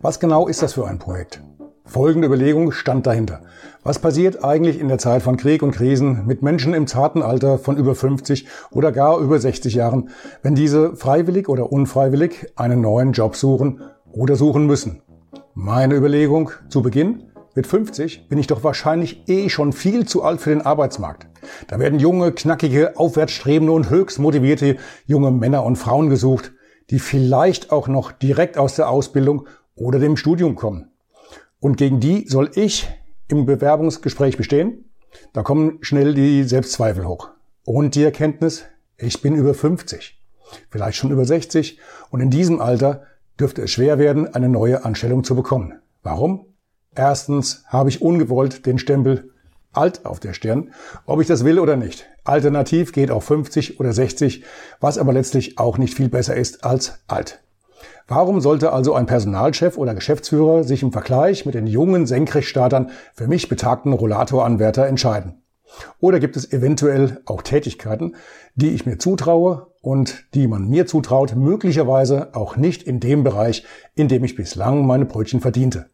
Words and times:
Was 0.00 0.20
genau 0.20 0.48
ist 0.48 0.62
das 0.62 0.74
für 0.74 0.86
ein 0.86 0.98
Projekt? 0.98 1.42
Folgende 1.84 2.26
Überlegung 2.26 2.72
stand 2.72 3.06
dahinter. 3.06 3.40
Was 3.82 3.98
passiert 3.98 4.44
eigentlich 4.44 4.78
in 4.78 4.88
der 4.88 4.98
Zeit 4.98 5.22
von 5.22 5.36
Krieg 5.36 5.62
und 5.62 5.72
Krisen 5.72 6.26
mit 6.26 6.42
Menschen 6.42 6.74
im 6.74 6.86
zarten 6.86 7.22
Alter 7.22 7.58
von 7.58 7.76
über 7.76 7.94
50 7.94 8.46
oder 8.70 8.92
gar 8.92 9.18
über 9.18 9.38
60 9.38 9.74
Jahren, 9.74 10.10
wenn 10.42 10.54
diese 10.54 10.96
freiwillig 10.96 11.48
oder 11.48 11.72
unfreiwillig 11.72 12.52
einen 12.56 12.80
neuen 12.80 13.12
Job 13.12 13.36
suchen 13.36 13.82
oder 14.12 14.36
suchen 14.36 14.66
müssen? 14.66 15.02
Meine 15.54 15.96
Überlegung 15.96 16.50
zu 16.68 16.82
Beginn, 16.82 17.24
mit 17.54 17.66
50 17.66 18.28
bin 18.28 18.38
ich 18.38 18.46
doch 18.46 18.64
wahrscheinlich 18.64 19.28
eh 19.28 19.50
schon 19.50 19.74
viel 19.74 20.06
zu 20.06 20.22
alt 20.22 20.40
für 20.40 20.50
den 20.50 20.62
Arbeitsmarkt. 20.62 21.26
Da 21.68 21.78
werden 21.78 21.98
junge, 21.98 22.32
knackige, 22.32 22.96
aufwärtsstrebende 22.96 23.72
und 23.72 23.90
höchst 23.90 24.18
motivierte 24.18 24.76
junge 25.04 25.30
Männer 25.30 25.64
und 25.64 25.76
Frauen 25.76 26.08
gesucht, 26.08 26.52
die 26.88 26.98
vielleicht 26.98 27.70
auch 27.70 27.88
noch 27.88 28.12
direkt 28.12 28.56
aus 28.56 28.76
der 28.76 28.88
Ausbildung 28.88 29.46
oder 29.74 29.98
dem 29.98 30.16
Studium 30.16 30.54
kommen. 30.54 30.90
Und 31.60 31.76
gegen 31.76 32.00
die 32.00 32.26
soll 32.28 32.50
ich 32.54 32.88
im 33.28 33.46
Bewerbungsgespräch 33.46 34.36
bestehen. 34.36 34.90
Da 35.32 35.42
kommen 35.42 35.78
schnell 35.80 36.14
die 36.14 36.44
Selbstzweifel 36.44 37.06
hoch. 37.06 37.30
Und 37.64 37.94
die 37.94 38.02
Erkenntnis, 38.02 38.64
ich 38.96 39.22
bin 39.22 39.36
über 39.36 39.54
50, 39.54 40.20
vielleicht 40.70 40.96
schon 40.96 41.10
über 41.10 41.24
60 41.24 41.78
und 42.10 42.20
in 42.20 42.30
diesem 42.30 42.60
Alter 42.60 43.04
dürfte 43.38 43.62
es 43.62 43.70
schwer 43.70 43.98
werden, 43.98 44.34
eine 44.34 44.48
neue 44.48 44.84
Anstellung 44.84 45.24
zu 45.24 45.34
bekommen. 45.34 45.74
Warum? 46.02 46.46
Erstens 46.94 47.64
habe 47.68 47.88
ich 47.88 48.02
ungewollt 48.02 48.66
den 48.66 48.78
Stempel 48.78 49.30
alt 49.72 50.04
auf 50.04 50.20
der 50.20 50.34
Stirn, 50.34 50.72
ob 51.06 51.20
ich 51.20 51.26
das 51.26 51.44
will 51.44 51.58
oder 51.58 51.76
nicht. 51.76 52.06
Alternativ 52.24 52.92
geht 52.92 53.10
auch 53.10 53.22
50 53.22 53.80
oder 53.80 53.92
60, 53.92 54.44
was 54.80 54.98
aber 54.98 55.12
letztlich 55.12 55.58
auch 55.58 55.78
nicht 55.78 55.94
viel 55.94 56.08
besser 56.08 56.36
ist 56.36 56.64
als 56.64 57.00
alt. 57.06 57.41
Warum 58.08 58.40
sollte 58.40 58.72
also 58.72 58.94
ein 58.94 59.06
Personalchef 59.06 59.78
oder 59.78 59.94
Geschäftsführer 59.94 60.64
sich 60.64 60.82
im 60.82 60.92
Vergleich 60.92 61.46
mit 61.46 61.54
den 61.54 61.66
jungen 61.66 62.06
Senkrechtstartern 62.06 62.90
für 63.14 63.26
mich 63.26 63.48
betagten 63.48 63.92
Rollatoranwärter 63.92 64.86
entscheiden? 64.86 65.42
Oder 66.00 66.20
gibt 66.20 66.36
es 66.36 66.52
eventuell 66.52 67.20
auch 67.24 67.42
Tätigkeiten, 67.42 68.16
die 68.54 68.70
ich 68.70 68.86
mir 68.86 68.98
zutraue 68.98 69.68
und 69.80 70.24
die 70.34 70.46
man 70.46 70.68
mir 70.68 70.86
zutraut, 70.86 71.34
möglicherweise 71.34 72.34
auch 72.34 72.56
nicht 72.56 72.82
in 72.82 73.00
dem 73.00 73.24
Bereich, 73.24 73.64
in 73.94 74.08
dem 74.08 74.24
ich 74.24 74.36
bislang 74.36 74.86
meine 74.86 75.06
Brötchen 75.06 75.40
verdiente? 75.40 75.86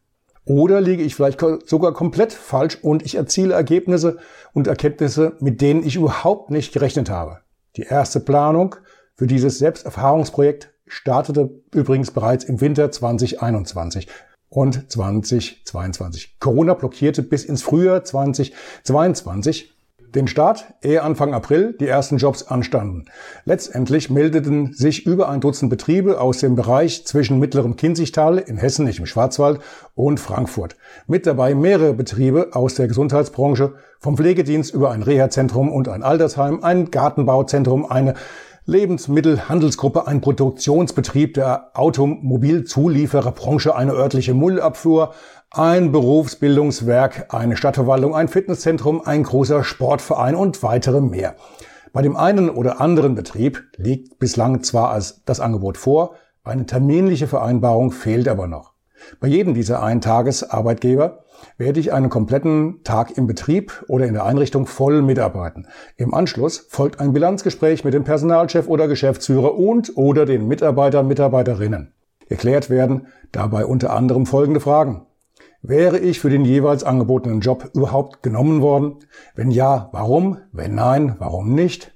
Oder 0.45 0.81
liege 0.81 1.03
ich 1.03 1.15
vielleicht 1.15 1.39
sogar 1.65 1.93
komplett 1.93 2.33
falsch 2.33 2.79
und 2.81 3.03
ich 3.05 3.15
erziele 3.15 3.53
Ergebnisse 3.53 4.17
und 4.53 4.67
Erkenntnisse, 4.67 5.33
mit 5.39 5.61
denen 5.61 5.85
ich 5.85 5.95
überhaupt 5.95 6.49
nicht 6.49 6.73
gerechnet 6.73 7.09
habe? 7.09 7.39
Die 7.75 7.83
erste 7.83 8.19
Planung 8.19 8.75
für 9.15 9.27
dieses 9.27 9.59
Selbsterfahrungsprojekt 9.59 10.71
startete 10.89 11.49
übrigens 11.73 12.11
bereits 12.11 12.43
im 12.43 12.59
Winter 12.59 12.91
2021 12.91 14.07
und 14.49 14.91
2022. 14.91 16.37
Corona 16.39 16.73
blockierte 16.73 17.23
bis 17.23 17.45
ins 17.45 17.61
Frühjahr 17.61 18.03
2022 18.03 19.73
den 20.15 20.27
Start, 20.27 20.73
ehe 20.81 21.03
Anfang 21.03 21.33
April 21.33 21.75
die 21.79 21.87
ersten 21.87 22.17
Jobs 22.17 22.43
anstanden. 22.43 23.05
Letztendlich 23.45 24.09
meldeten 24.09 24.73
sich 24.73 25.05
über 25.05 25.29
ein 25.29 25.39
Dutzend 25.39 25.69
Betriebe 25.69 26.19
aus 26.19 26.39
dem 26.39 26.55
Bereich 26.55 27.05
zwischen 27.05 27.39
mittlerem 27.39 27.75
Kinzigtal 27.75 28.39
in 28.39 28.57
Hessen, 28.57 28.85
nicht 28.85 28.99
im 28.99 29.05
Schwarzwald, 29.05 29.59
und 29.93 30.19
Frankfurt. 30.19 30.77
Mit 31.07 31.27
dabei 31.27 31.53
mehrere 31.53 31.93
Betriebe 31.93 32.49
aus 32.53 32.75
der 32.75 32.87
Gesundheitsbranche, 32.87 33.75
vom 33.99 34.17
Pflegedienst 34.17 34.73
über 34.73 34.91
ein 34.91 35.03
Reha-Zentrum 35.03 35.71
und 35.71 35.87
ein 35.89 36.03
Altersheim, 36.03 36.63
ein 36.63 36.89
Gartenbauzentrum, 36.89 37.85
eine 37.85 38.15
Lebensmittelhandelsgruppe, 38.69 40.05
ein 40.05 40.21
Produktionsbetrieb 40.21 41.33
der 41.33 41.71
Automobilzuliefererbranche, 41.73 43.75
eine 43.75 43.93
örtliche 43.93 44.35
Müllabfuhr, 44.35 45.15
ein 45.49 45.91
Berufsbildungswerk, 45.91 47.33
eine 47.33 47.57
Stadtverwaltung, 47.57 48.15
ein 48.15 48.27
Fitnesszentrum, 48.27 49.01
ein 49.03 49.23
großer 49.23 49.63
Sportverein 49.63 50.35
und 50.35 50.61
weitere 50.61 51.01
mehr. 51.01 51.35
Bei 51.93 52.03
dem 52.03 52.15
einen 52.15 52.51
oder 52.51 52.79
anderen 52.79 53.15
Betrieb 53.15 53.63
liegt 53.77 54.19
bislang 54.19 54.61
zwar 54.61 54.91
als 54.91 55.23
das 55.25 55.39
Angebot 55.39 55.77
vor, 55.77 56.13
eine 56.43 56.67
terminliche 56.67 57.25
Vereinbarung 57.25 57.91
fehlt 57.91 58.27
aber 58.27 58.45
noch. 58.45 58.73
Bei 59.19 59.27
jedem 59.27 59.53
dieser 59.53 59.81
Eintagesarbeitgeber 59.83 61.25
werde 61.57 61.79
ich 61.79 61.93
einen 61.93 62.09
kompletten 62.09 62.83
Tag 62.83 63.17
im 63.17 63.27
Betrieb 63.27 63.83
oder 63.87 64.05
in 64.05 64.13
der 64.13 64.25
Einrichtung 64.25 64.65
voll 64.65 65.01
mitarbeiten. 65.01 65.67
Im 65.97 66.13
Anschluss 66.13 66.67
folgt 66.69 66.99
ein 66.99 67.13
Bilanzgespräch 67.13 67.83
mit 67.83 67.93
dem 67.93 68.03
Personalchef 68.03 68.67
oder 68.67 68.87
Geschäftsführer 68.87 69.55
und 69.55 69.95
oder 69.95 70.25
den 70.25 70.47
Mitarbeitern, 70.47 71.07
Mitarbeiterinnen. 71.07 71.93
Geklärt 72.27 72.69
werden 72.69 73.07
dabei 73.31 73.65
unter 73.65 73.91
anderem 73.91 74.25
folgende 74.25 74.59
Fragen. 74.59 75.05
Wäre 75.61 75.99
ich 75.99 76.19
für 76.19 76.29
den 76.29 76.45
jeweils 76.45 76.83
angebotenen 76.83 77.41
Job 77.41 77.69
überhaupt 77.73 78.23
genommen 78.23 78.61
worden? 78.61 78.99
Wenn 79.35 79.51
ja, 79.51 79.89
warum? 79.91 80.37
Wenn 80.53 80.75
nein, 80.75 81.15
warum 81.19 81.53
nicht? 81.53 81.93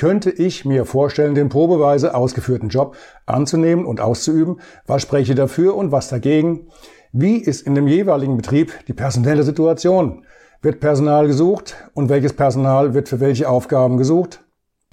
Könnte 0.00 0.30
ich 0.30 0.64
mir 0.64 0.86
vorstellen, 0.86 1.34
den 1.34 1.50
probeweise 1.50 2.14
ausgeführten 2.14 2.70
Job 2.70 2.96
anzunehmen 3.26 3.84
und 3.84 4.00
auszuüben? 4.00 4.62
Was 4.86 5.02
spreche 5.02 5.34
dafür 5.34 5.76
und 5.76 5.92
was 5.92 6.08
dagegen? 6.08 6.68
Wie 7.12 7.36
ist 7.36 7.66
in 7.66 7.74
dem 7.74 7.86
jeweiligen 7.86 8.38
Betrieb 8.38 8.72
die 8.88 8.94
personelle 8.94 9.42
Situation? 9.42 10.24
Wird 10.62 10.80
Personal 10.80 11.26
gesucht 11.26 11.76
und 11.92 12.08
welches 12.08 12.32
Personal 12.32 12.94
wird 12.94 13.10
für 13.10 13.20
welche 13.20 13.46
Aufgaben 13.46 13.98
gesucht? 13.98 14.42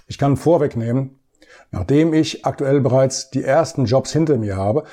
Ich 0.08 0.18
kann 0.18 0.36
vorwegnehmen, 0.36 1.22
nachdem 1.72 2.14
ich 2.14 2.46
aktuell 2.46 2.82
bereits 2.82 3.30
die 3.30 3.46
ersten 3.46 3.86
Jobs 3.86 4.12
hinter 4.12 4.36
mir 4.36 4.58
habe, 4.58 4.84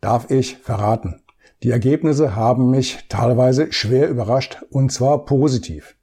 darf 0.00 0.30
ich 0.30 0.58
verraten. 0.58 1.22
Die 1.64 1.72
Ergebnisse 1.72 2.36
haben 2.36 2.70
mich 2.70 3.08
teilweise 3.08 3.72
schwer 3.72 4.10
überrascht 4.10 4.62
und 4.70 4.92
zwar 4.92 5.24
positiv. 5.24 5.96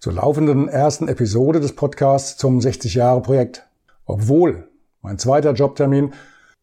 Zur 0.00 0.12
laufenden 0.12 0.68
ersten 0.68 1.08
Episode 1.08 1.58
des 1.58 1.74
Podcasts 1.74 2.36
zum 2.36 2.60
60 2.60 2.94
Jahre 2.94 3.20
Projekt. 3.20 3.66
Obwohl 4.06 4.68
mein 5.02 5.18
zweiter 5.18 5.54
Jobtermin 5.54 6.12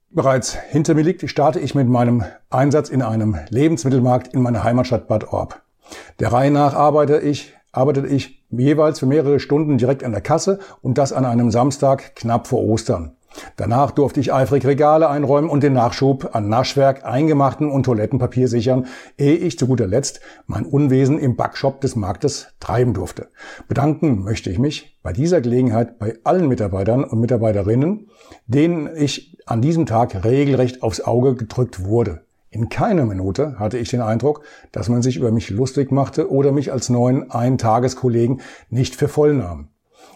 bereits 0.09 0.53
hinter 0.53 0.93
mir 0.93 1.03
liegt, 1.03 1.29
starte 1.29 1.59
ich 1.59 1.75
mit 1.75 1.89
meinem 1.89 2.23
Einsatz 2.49 2.87
in 2.87 3.01
einem 3.01 3.37
Lebensmittelmarkt 3.49 4.33
in 4.33 4.41
meiner 4.41 4.63
Heimatstadt 4.63 5.09
Bad 5.09 5.33
Orb. 5.33 5.61
Der 6.19 6.31
Reihe 6.31 6.49
nach 6.49 6.75
arbeite 6.75 7.19
ich, 7.19 7.53
arbeitete 7.73 8.07
ich 8.07 8.41
jeweils 8.51 8.99
für 8.99 9.05
mehrere 9.05 9.41
Stunden 9.41 9.77
direkt 9.77 10.05
an 10.05 10.13
der 10.13 10.21
Kasse 10.21 10.59
und 10.81 10.97
das 10.97 11.11
an 11.11 11.25
einem 11.25 11.51
Samstag 11.51 12.15
knapp 12.15 12.47
vor 12.47 12.63
Ostern. 12.63 13.14
Danach 13.57 13.91
durfte 13.91 14.19
ich 14.19 14.33
eifrig 14.33 14.65
Regale 14.65 15.09
einräumen 15.09 15.49
und 15.49 15.63
den 15.63 15.73
Nachschub 15.73 16.29
an 16.33 16.49
Naschwerk, 16.49 17.05
Eingemachten 17.05 17.71
und 17.71 17.83
Toilettenpapier 17.83 18.47
sichern, 18.47 18.87
ehe 19.17 19.35
ich 19.35 19.57
zu 19.57 19.67
guter 19.67 19.87
Letzt 19.87 20.21
mein 20.47 20.65
Unwesen 20.65 21.19
im 21.19 21.35
Backshop 21.35 21.81
des 21.81 21.95
Marktes 21.95 22.47
treiben 22.59 22.93
durfte. 22.93 23.29
Bedanken 23.67 24.23
möchte 24.23 24.49
ich 24.49 24.59
mich 24.59 24.97
bei 25.03 25.13
dieser 25.13 25.41
Gelegenheit 25.41 25.99
bei 25.99 26.17
allen 26.23 26.47
Mitarbeitern 26.47 27.03
und 27.03 27.19
Mitarbeiterinnen, 27.19 28.09
denen 28.47 28.89
ich 28.95 29.37
an 29.45 29.61
diesem 29.61 29.85
Tag 29.85 30.23
regelrecht 30.23 30.83
aufs 30.83 31.01
Auge 31.01 31.35
gedrückt 31.35 31.85
wurde. 31.85 32.21
In 32.49 32.69
keiner 32.69 33.05
Minute 33.05 33.59
hatte 33.59 33.77
ich 33.77 33.89
den 33.89 34.01
Eindruck, 34.01 34.41
dass 34.71 34.87
man 34.87 35.01
sich 35.01 35.17
über 35.17 35.31
mich 35.31 35.49
lustig 35.49 35.91
machte 35.91 36.31
oder 36.31 36.53
mich 36.53 36.71
als 36.71 36.89
neuen 36.89 37.29
Eintageskollegen 37.29 38.39
nicht 38.69 38.95
für 38.95 39.09
voll 39.09 39.33
nahm. 39.33 39.67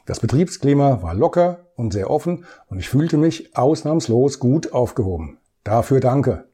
Das 0.06 0.22
Betriebsklima 0.22 1.02
war 1.04 1.14
locker 1.14 1.69
und 1.80 1.94
sehr 1.94 2.12
offen 2.12 2.46
und 2.68 2.80
ich 2.80 2.90
fühlte 2.90 3.18
mich 3.18 3.56
ausnahmslos 3.58 4.40
gut 4.40 4.74
aufgehoben. 4.74 5.38
Dafür 5.64 6.00
danke. 6.00 6.46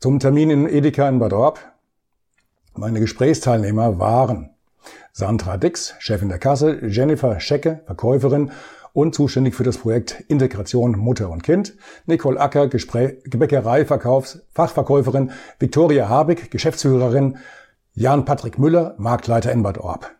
Zum 0.00 0.18
Termin 0.18 0.50
in 0.50 0.68
Edeka 0.68 1.08
in 1.08 1.18
Bad 1.18 1.32
Orb. 1.32 1.60
Meine 2.74 3.00
Gesprächsteilnehmer 3.00 3.98
waren 3.98 4.50
Sandra 5.12 5.58
Dix, 5.58 5.94
Chefin 5.98 6.30
der 6.30 6.38
Kasse, 6.38 6.86
Jennifer 6.86 7.38
Schecke, 7.38 7.82
Verkäuferin 7.84 8.50
und 8.92 9.14
zuständig 9.14 9.54
für 9.54 9.64
das 9.64 9.78
Projekt 9.78 10.24
Integration 10.28 10.98
Mutter 10.98 11.30
und 11.30 11.42
Kind, 11.42 11.76
Nicole 12.06 12.40
Acker, 12.40 12.68
Gebäckerei, 12.68 13.84
Verkaufs, 13.84 14.40
Fachverkäuferin, 14.54 15.32
Viktoria 15.58 16.08
Habig, 16.08 16.50
Geschäftsführerin, 16.50 17.38
Jan 17.92 18.24
Patrick 18.24 18.58
Müller, 18.58 18.94
Marktleiter 18.98 19.52
in 19.52 19.62
Bad 19.62 19.78
Orb. 19.78 20.10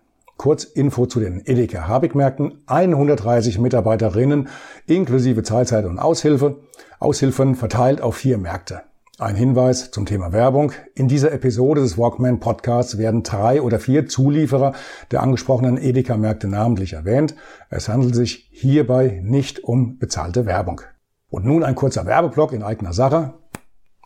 Kurz 0.40 0.64
Info 0.64 1.04
zu 1.04 1.20
den 1.20 1.42
Edeka 1.44 1.86
Habig-Märkten. 1.86 2.62
130 2.64 3.58
Mitarbeiterinnen 3.58 4.48
inklusive 4.86 5.42
Teilzeit 5.42 5.84
und 5.84 5.98
Aushilfe. 5.98 6.60
Aushilfen 6.98 7.56
verteilt 7.56 8.00
auf 8.00 8.16
vier 8.16 8.38
Märkte. 8.38 8.80
Ein 9.18 9.36
Hinweis 9.36 9.90
zum 9.90 10.06
Thema 10.06 10.32
Werbung. 10.32 10.72
In 10.94 11.08
dieser 11.08 11.30
Episode 11.32 11.82
des 11.82 11.98
Walkman 11.98 12.40
Podcasts 12.40 12.96
werden 12.96 13.22
drei 13.22 13.60
oder 13.60 13.78
vier 13.78 14.06
Zulieferer 14.06 14.72
der 15.10 15.22
angesprochenen 15.22 15.76
Edeka-Märkte 15.76 16.48
namentlich 16.48 16.94
erwähnt. 16.94 17.34
Es 17.68 17.90
handelt 17.90 18.14
sich 18.14 18.48
hierbei 18.50 19.20
nicht 19.22 19.62
um 19.62 19.98
bezahlte 19.98 20.46
Werbung. 20.46 20.80
Und 21.28 21.44
nun 21.44 21.62
ein 21.62 21.74
kurzer 21.74 22.06
Werbeblock 22.06 22.54
in 22.54 22.62
eigener 22.62 22.94
Sache. 22.94 23.34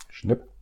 Schnipp. 0.09 0.54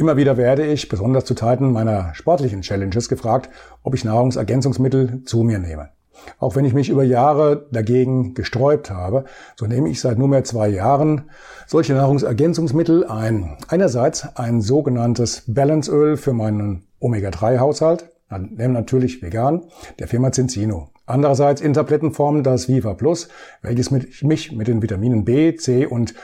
Immer 0.00 0.16
wieder 0.16 0.38
werde 0.38 0.64
ich, 0.64 0.88
besonders 0.88 1.26
zu 1.26 1.34
Zeiten 1.34 1.72
meiner 1.72 2.14
sportlichen 2.14 2.62
Challenges, 2.62 3.10
gefragt, 3.10 3.50
ob 3.82 3.94
ich 3.94 4.02
Nahrungsergänzungsmittel 4.02 5.24
zu 5.24 5.42
mir 5.42 5.58
nehme. 5.58 5.90
Auch 6.38 6.56
wenn 6.56 6.64
ich 6.64 6.72
mich 6.72 6.88
über 6.88 7.04
Jahre 7.04 7.66
dagegen 7.70 8.32
gesträubt 8.32 8.90
habe, 8.90 9.26
so 9.56 9.66
nehme 9.66 9.90
ich 9.90 10.00
seit 10.00 10.16
nunmehr 10.16 10.42
zwei 10.42 10.68
Jahren 10.68 11.28
solche 11.66 11.92
Nahrungsergänzungsmittel 11.92 13.06
ein. 13.08 13.58
Einerseits 13.68 14.26
ein 14.36 14.62
sogenanntes 14.62 15.42
Balanceöl 15.46 16.16
für 16.16 16.32
meinen 16.32 16.86
Omega-3-Haushalt, 17.00 18.08
natürlich 18.30 19.20
vegan, 19.20 19.64
der 19.98 20.08
Firma 20.08 20.32
Cincino. 20.32 20.88
Andererseits 21.04 21.60
in 21.60 21.74
Tablettenform 21.74 22.42
das 22.42 22.68
Viva 22.68 22.94
Plus, 22.94 23.28
welches 23.60 23.90
mich 23.90 24.52
mit 24.52 24.66
den 24.66 24.80
Vitaminen 24.80 25.26
B, 25.26 25.56
C 25.56 25.84
und 25.84 26.14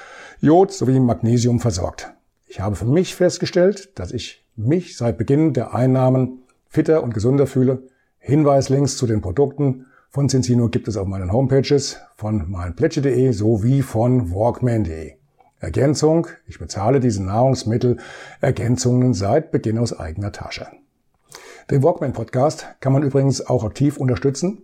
Jod 0.40 0.72
sowie 0.72 0.98
Magnesium 0.98 1.60
versorgt. 1.60 2.15
Ich 2.46 2.60
habe 2.60 2.76
für 2.76 2.86
mich 2.86 3.14
festgestellt, 3.14 3.98
dass 3.98 4.12
ich 4.12 4.44
mich 4.56 4.96
seit 4.96 5.18
Beginn 5.18 5.52
der 5.52 5.74
Einnahmen 5.74 6.42
fitter 6.68 7.02
und 7.02 7.14
gesunder 7.14 7.46
fühle 7.46 7.82
Hinweislinks 8.26 8.96
zu 8.96 9.06
den 9.06 9.20
Produkten 9.20 9.86
von 10.10 10.28
Cincino 10.28 10.68
gibt 10.68 10.88
es 10.88 10.96
auf 10.96 11.06
meinen 11.06 11.30
Homepages 11.30 12.00
von 12.16 12.50
meinplätsche.de 12.50 13.30
sowie 13.30 13.82
von 13.82 14.32
walkman.de. 14.32 15.12
Ergänzung, 15.60 16.26
ich 16.48 16.58
bezahle 16.58 16.98
diese 16.98 17.22
Nahrungsmittelergänzungen 17.22 19.14
seit 19.14 19.52
Beginn 19.52 19.78
aus 19.78 19.96
eigener 19.96 20.32
Tasche. 20.32 20.66
Den 21.70 21.84
Walkman 21.84 22.14
Podcast 22.14 22.66
kann 22.80 22.92
man 22.92 23.04
übrigens 23.04 23.46
auch 23.46 23.62
aktiv 23.62 23.96
unterstützen. 23.96 24.62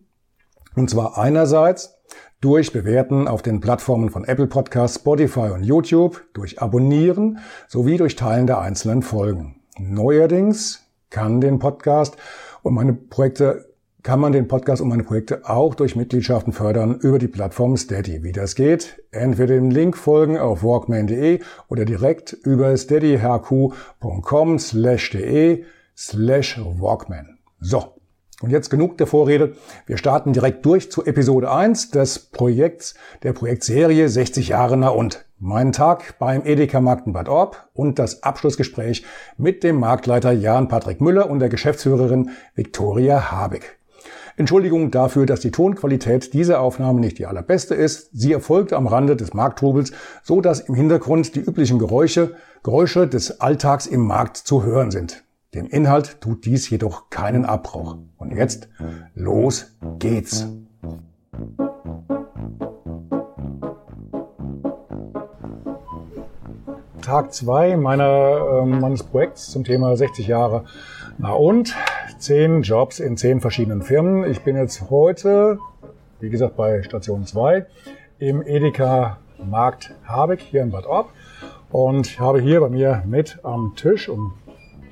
Und 0.75 0.91
zwar 0.91 1.19
einerseits 1.19 1.99
durch 2.41 2.73
Bewerten 2.73 3.29
auf 3.29 3.43
den 3.43 3.61
Plattformen 3.61 4.11
von 4.11 4.25
Apple 4.25 4.49
Podcasts, 4.49 4.99
Spotify 4.99 5.51
und 5.55 5.63
YouTube, 5.63 6.25
durch 6.33 6.61
Abonnieren 6.61 7.39
sowie 7.69 7.97
durch 7.97 8.17
Teilen 8.17 8.47
der 8.47 8.61
einzelnen 8.61 9.03
Folgen. 9.03 9.61
Neuerdings 9.79 10.83
kann 11.11 11.41
den 11.41 11.59
Podcast 11.59 12.17
und 12.63 12.75
meine 12.75 12.95
Projekte 12.95 13.73
kann 14.03 14.19
man 14.19 14.33
den 14.33 14.49
Podcast 14.49 14.83
und 14.83 14.89
meine 14.89 15.05
Projekte 15.05 15.49
auch 15.49 15.77
durch 15.77 15.95
Mitgliedschaften 15.95 16.53
fördern 16.53 16.99
über 16.99 17.21
die 17.21 17.29
Plattform 17.29 17.77
Steady. 17.77 18.25
Wie 18.25 18.33
das 18.33 18.57
geht? 18.57 19.01
Entweder 19.13 19.55
dem 19.55 19.71
Link 19.71 19.97
folgen 19.97 20.39
auf 20.39 20.65
walkman.de 20.65 21.41
oder 21.69 21.85
direkt 21.85 22.33
über 22.33 22.77
steadyhq.com 22.77 24.59
slash 24.59 25.11
de 25.11 25.65
slash 25.97 26.61
walkman. 26.61 27.39
So. 27.61 28.02
Und 28.43 28.51
jetzt 28.51 28.71
genug 28.71 28.99
der 28.99 29.07
Vorrede. 29.07 29.55
Wir 29.87 29.97
starten 29.97 30.33
direkt 30.33 30.67
durch 30.67 30.91
zu 30.91 31.05
Episode 31.05 31.51
1 31.51 31.93
des 31.93 32.19
Projekts, 32.19 32.95
der 33.23 33.33
Projektserie 33.33 34.09
60 34.09 34.49
Jahre 34.49 34.77
na 34.77 34.89
und. 34.89 35.25
Mein 35.39 35.71
Tag 35.73 36.19
beim 36.19 36.45
Edeka 36.45 36.81
Markt 36.81 37.07
in 37.07 37.13
Bad 37.13 37.29
Orb 37.29 37.69
und 37.73 38.01
das 38.01 38.25
Abschlussgespräch 38.25 39.05
mit 39.37 39.63
dem 39.63 39.79
Marktleiter 39.79 40.33
Jan-Patrick 40.33 41.01
Müller 41.01 41.31
und 41.31 41.39
der 41.39 41.49
Geschäftsführerin 41.49 42.31
Viktoria 42.57 43.31
Habeck. 43.31 43.79
Entschuldigung 44.37 44.91
dafür, 44.91 45.25
dass 45.25 45.41
die 45.41 45.51
Tonqualität 45.53 46.35
dieser 46.35 46.61
Aufnahme 46.61 47.01
nicht 47.01 47.19
die 47.19 47.27
allerbeste 47.27 47.77
ist. 47.77 48.11
Sie 48.13 48.33
erfolgt 48.33 48.73
am 48.73 48.89
Rande 48.89 49.15
des 49.15 49.35
Markttrubels, 49.35 49.93
so 50.25 50.41
dass 50.41 50.61
im 50.61 50.75
Hintergrund 50.75 51.37
die 51.37 51.41
üblichen 51.41 51.79
Geräusche, 51.79 52.35
Geräusche 52.65 53.07
des 53.07 53.41
Alltags 53.41 53.87
im 53.87 54.01
Markt 54.01 54.37
zu 54.37 54.65
hören 54.65 54.91
sind. 54.91 55.23
Dem 55.55 55.67
Inhalt 55.67 56.23
tut 56.23 56.47
dies 56.47 56.71
jedoch 56.71 57.11
keinen 57.11 57.45
Abbruch. 57.45 57.99
Und 58.17 58.35
jetzt, 58.35 58.71
los 59.15 59.77
geht's. 59.99 60.49
Tag 67.03 67.35
zwei 67.35 67.77
meiner, 67.77 68.63
äh, 68.63 68.65
meines 68.65 69.03
Projekts 69.03 69.51
zum 69.51 69.65
Thema 69.65 69.95
60 69.95 70.27
Jahre. 70.27 70.65
Na 71.19 71.33
und? 71.33 71.75
Zehn 72.19 72.63
Jobs 72.63 72.99
in 72.99 73.19
zehn 73.19 73.43
verschiedenen 73.43 73.83
Firmen. 73.83 74.25
Ich 74.31 74.41
bin 74.41 74.57
jetzt 74.57 74.89
heute, 74.89 75.59
wie 76.21 76.31
gesagt, 76.31 76.57
bei 76.57 76.83
Station 76.83 77.27
2 77.27 77.67
im 78.21 78.41
Edeka 78.41 79.19
Markt 79.37 79.93
Habeck 80.05 80.41
hier 80.41 80.63
in 80.63 80.71
Bad 80.71 80.87
Orb 80.87 81.11
und 81.71 82.19
habe 82.19 82.41
hier 82.41 82.61
bei 82.61 82.71
mir 82.71 83.03
mit 83.05 83.41
am 83.43 83.75
Tisch 83.77 84.09
und 84.09 84.33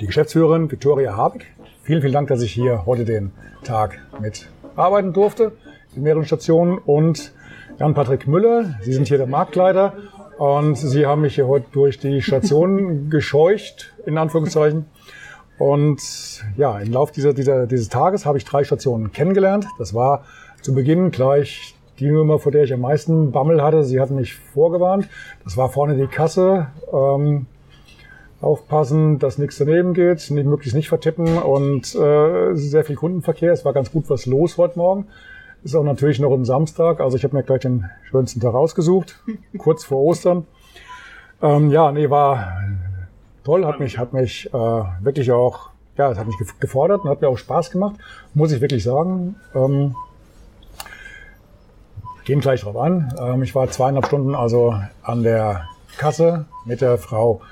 die 0.00 0.06
Geschäftsführerin 0.06 0.70
Viktoria 0.70 1.17
Habeck. 1.17 1.47
Vielen, 1.82 2.00
vielen 2.00 2.14
Dank, 2.14 2.29
dass 2.29 2.43
ich 2.43 2.52
hier 2.52 2.87
heute 2.87 3.05
den 3.05 3.32
Tag 3.64 3.99
mitarbeiten 4.19 5.12
durfte 5.12 5.52
in 5.94 6.02
mehreren 6.02 6.25
Stationen 6.25 6.79
und 6.79 7.32
Jan-Patrick 7.79 8.26
Müller. 8.26 8.76
Sie 8.81 8.93
sind 8.93 9.08
hier 9.08 9.19
der 9.19 9.26
Marktleiter 9.26 9.94
und 10.38 10.76
sie 10.76 11.05
haben 11.05 11.20
mich 11.20 11.35
hier 11.35 11.47
heute 11.47 11.67
durch 11.73 11.99
die 11.99 12.23
Station 12.23 13.11
gescheucht, 13.11 13.93
in 14.06 14.17
Anführungszeichen. 14.17 14.87
Und 15.58 16.00
ja, 16.56 16.79
im 16.79 16.93
Laufe 16.93 17.12
dieser, 17.12 17.35
dieser, 17.35 17.67
dieses 17.67 17.91
Tages 17.91 18.25
habe 18.25 18.38
ich 18.38 18.46
drei 18.46 18.64
Stationen 18.64 19.12
kennengelernt. 19.12 19.67
Das 19.79 19.93
war 19.93 20.25
zu 20.62 20.75
Beginn 20.75 21.11
gleich 21.11 21.75
die 21.99 22.11
Nummer, 22.11 22.38
vor 22.38 22.53
der 22.53 22.64
ich 22.64 22.73
am 22.73 22.81
meisten 22.81 23.32
Bammel 23.32 23.62
hatte. 23.62 23.85
Sie 23.85 24.00
hatten 24.00 24.14
mich 24.14 24.35
vorgewarnt. 24.35 25.08
Das 25.44 25.58
war 25.58 25.69
vorne 25.69 25.96
die 25.96 26.06
Kasse. 26.06 26.69
Ähm, 26.91 27.46
aufpassen, 28.41 29.19
dass 29.19 29.39
nichts 29.39 29.59
daneben 29.59 29.93
geht, 29.93 30.31
nicht, 30.31 30.47
möglichst 30.47 30.75
nicht 30.75 30.89
vertippen 30.89 31.39
und 31.39 31.95
äh, 31.95 32.55
sehr 32.55 32.85
viel 32.85 32.97
Kundenverkehr. 32.97 33.53
Es 33.53 33.65
war 33.65 33.73
ganz 33.73 33.93
gut 33.93 34.09
was 34.09 34.27
los 34.27 34.57
heute 34.57 34.79
Morgen. 34.79 35.07
Ist 35.63 35.75
auch 35.75 35.85
natürlich 35.85 36.21
noch 36.21 36.33
ein 36.33 36.47
Samstag, 36.47 37.01
also 37.01 37.17
ich 37.17 37.25
habe 37.25 37.37
mir 37.37 37.43
gleich 37.43 37.61
den 37.61 37.85
schönsten 38.05 38.41
Tag 38.41 38.55
rausgesucht, 38.55 39.23
kurz 39.59 39.85
vor 39.85 39.99
Ostern. 39.99 40.47
Ähm, 41.43 41.71
ja, 41.71 41.93
nee, 41.93 42.09
war 42.09 42.53
toll, 43.45 43.67
hat 43.67 43.79
mich, 43.79 43.99
hat 43.99 44.13
mich 44.13 44.49
äh, 44.53 44.57
wirklich 44.57 45.31
auch, 45.33 45.71
ja, 45.99 46.11
es 46.11 46.19
hat 46.19 46.27
mich 46.27 46.37
gefordert 46.61 47.05
und 47.05 47.11
hat 47.11 47.21
mir 47.21 47.29
auch 47.29 47.37
Spaß 47.37 47.71
gemacht, 47.71 47.97
muss 48.33 48.53
ich 48.53 48.63
wirklich 48.63 48.85
sagen. 48.85 49.37
Ähm, 49.55 49.95
gehen 52.25 52.41
gleich 52.41 52.63
drauf 52.63 52.77
an. 52.77 53.13
Ähm, 53.21 53.43
ich 53.43 53.55
war 53.55 53.69
zweieinhalb 53.69 54.07
Stunden 54.07 54.35
also 54.35 54.75
an 55.03 55.23
der 55.23 55.65
Kasse 55.99 56.47
mit 56.65 56.81
der 56.81 56.97
Frau 56.97 57.43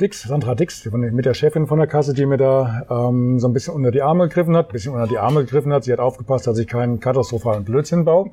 Dix, 0.00 0.22
Sandra 0.22 0.54
Dix, 0.54 0.84
mit 0.92 1.24
der 1.24 1.34
Chefin 1.34 1.66
von 1.66 1.78
der 1.78 1.88
Kasse, 1.88 2.14
die 2.14 2.24
mir 2.24 2.36
da 2.36 2.86
ähm, 2.88 3.38
so 3.40 3.48
ein 3.48 3.52
bisschen 3.52 3.74
unter 3.74 3.90
die 3.90 4.02
Arme 4.02 4.28
gegriffen 4.28 4.56
hat, 4.56 4.68
ein 4.68 4.72
bisschen 4.72 4.94
unter 4.94 5.06
die 5.06 5.18
Arme 5.18 5.40
gegriffen 5.40 5.72
hat. 5.72 5.84
Sie 5.84 5.92
hat 5.92 5.98
aufgepasst, 5.98 6.46
dass 6.46 6.58
ich 6.58 6.66
keinen 6.68 7.00
katastrophalen 7.00 7.64
Blödsinn 7.64 8.04
baue. 8.04 8.30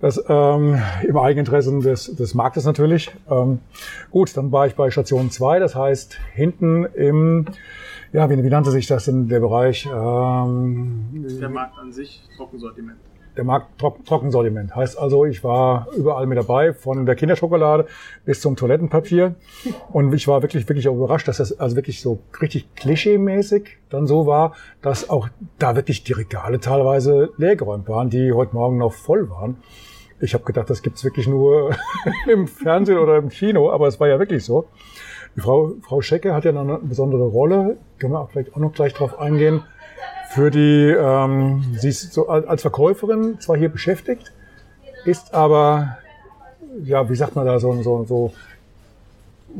Das 0.00 0.22
ähm, 0.28 0.80
im 1.06 1.16
Eigeninteresse 1.18 1.78
des, 1.80 2.16
des 2.16 2.34
Marktes 2.34 2.64
natürlich. 2.64 3.10
Ähm, 3.30 3.60
gut, 4.10 4.36
dann 4.36 4.50
war 4.50 4.66
ich 4.66 4.74
bei 4.74 4.90
Station 4.90 5.30
2, 5.30 5.58
das 5.58 5.74
heißt 5.74 6.18
hinten 6.34 6.84
im, 6.84 7.46
ja, 8.12 8.30
wie, 8.30 8.42
wie 8.42 8.48
nannte 8.48 8.70
sich 8.70 8.86
das 8.86 9.08
in 9.08 9.28
der 9.28 9.40
Bereich? 9.40 9.86
Ähm, 9.86 11.06
der 11.12 11.50
Markt 11.50 11.78
an 11.78 11.92
sich, 11.92 12.22
Trockensortiment 12.36 12.98
der 13.38 13.44
Markt 13.44 13.78
Trockensortiment. 13.78 14.74
Heißt 14.74 14.98
also, 14.98 15.24
ich 15.24 15.42
war 15.44 15.86
überall 15.96 16.26
mit 16.26 16.36
dabei, 16.36 16.74
von 16.74 17.06
der 17.06 17.14
Kinderschokolade 17.14 17.86
bis 18.24 18.40
zum 18.40 18.56
Toilettenpapier. 18.56 19.36
Und 19.92 20.12
ich 20.12 20.26
war 20.26 20.42
wirklich, 20.42 20.68
wirklich 20.68 20.86
überrascht, 20.86 21.28
dass 21.28 21.38
das 21.38 21.58
also 21.58 21.76
wirklich 21.76 22.02
so 22.02 22.18
richtig 22.42 22.68
klischee-mäßig 22.74 23.78
dann 23.90 24.06
so 24.06 24.26
war, 24.26 24.54
dass 24.82 25.08
auch 25.08 25.28
da 25.58 25.76
wirklich 25.76 26.02
die 26.02 26.12
Regale 26.12 26.58
teilweise 26.58 27.30
leergeräumt 27.38 27.88
waren, 27.88 28.10
die 28.10 28.32
heute 28.32 28.54
Morgen 28.54 28.76
noch 28.76 28.92
voll 28.92 29.30
waren. 29.30 29.56
Ich 30.20 30.34
habe 30.34 30.42
gedacht, 30.42 30.68
das 30.68 30.82
gibt's 30.82 31.04
wirklich 31.04 31.28
nur 31.28 31.76
im 32.30 32.48
Fernsehen 32.48 32.98
oder 32.98 33.16
im 33.16 33.28
Kino, 33.28 33.70
aber 33.70 33.86
es 33.86 34.00
war 34.00 34.08
ja 34.08 34.18
wirklich 34.18 34.44
so. 34.44 34.66
Frau, 35.36 35.74
Frau 35.82 36.00
Schecke 36.00 36.34
hat 36.34 36.44
ja 36.44 36.50
noch 36.50 36.62
eine 36.62 36.78
besondere 36.78 37.22
Rolle, 37.22 37.76
können 38.00 38.14
wir 38.14 38.20
auch 38.20 38.30
vielleicht 38.30 38.54
auch 38.54 38.58
noch 38.58 38.72
gleich 38.72 38.94
drauf 38.94 39.20
eingehen 39.20 39.62
für 40.28 40.50
die, 40.50 40.90
ähm, 40.90 41.64
sie 41.78 41.88
ist 41.88 42.12
so 42.12 42.28
als 42.28 42.62
Verkäuferin 42.62 43.40
zwar 43.40 43.56
hier 43.56 43.70
beschäftigt, 43.70 44.32
ist 45.04 45.32
aber, 45.32 45.98
ja, 46.84 47.08
wie 47.08 47.16
sagt 47.16 47.34
man 47.34 47.46
da, 47.46 47.58
so, 47.58 47.82
so, 47.82 48.04
so 48.04 48.32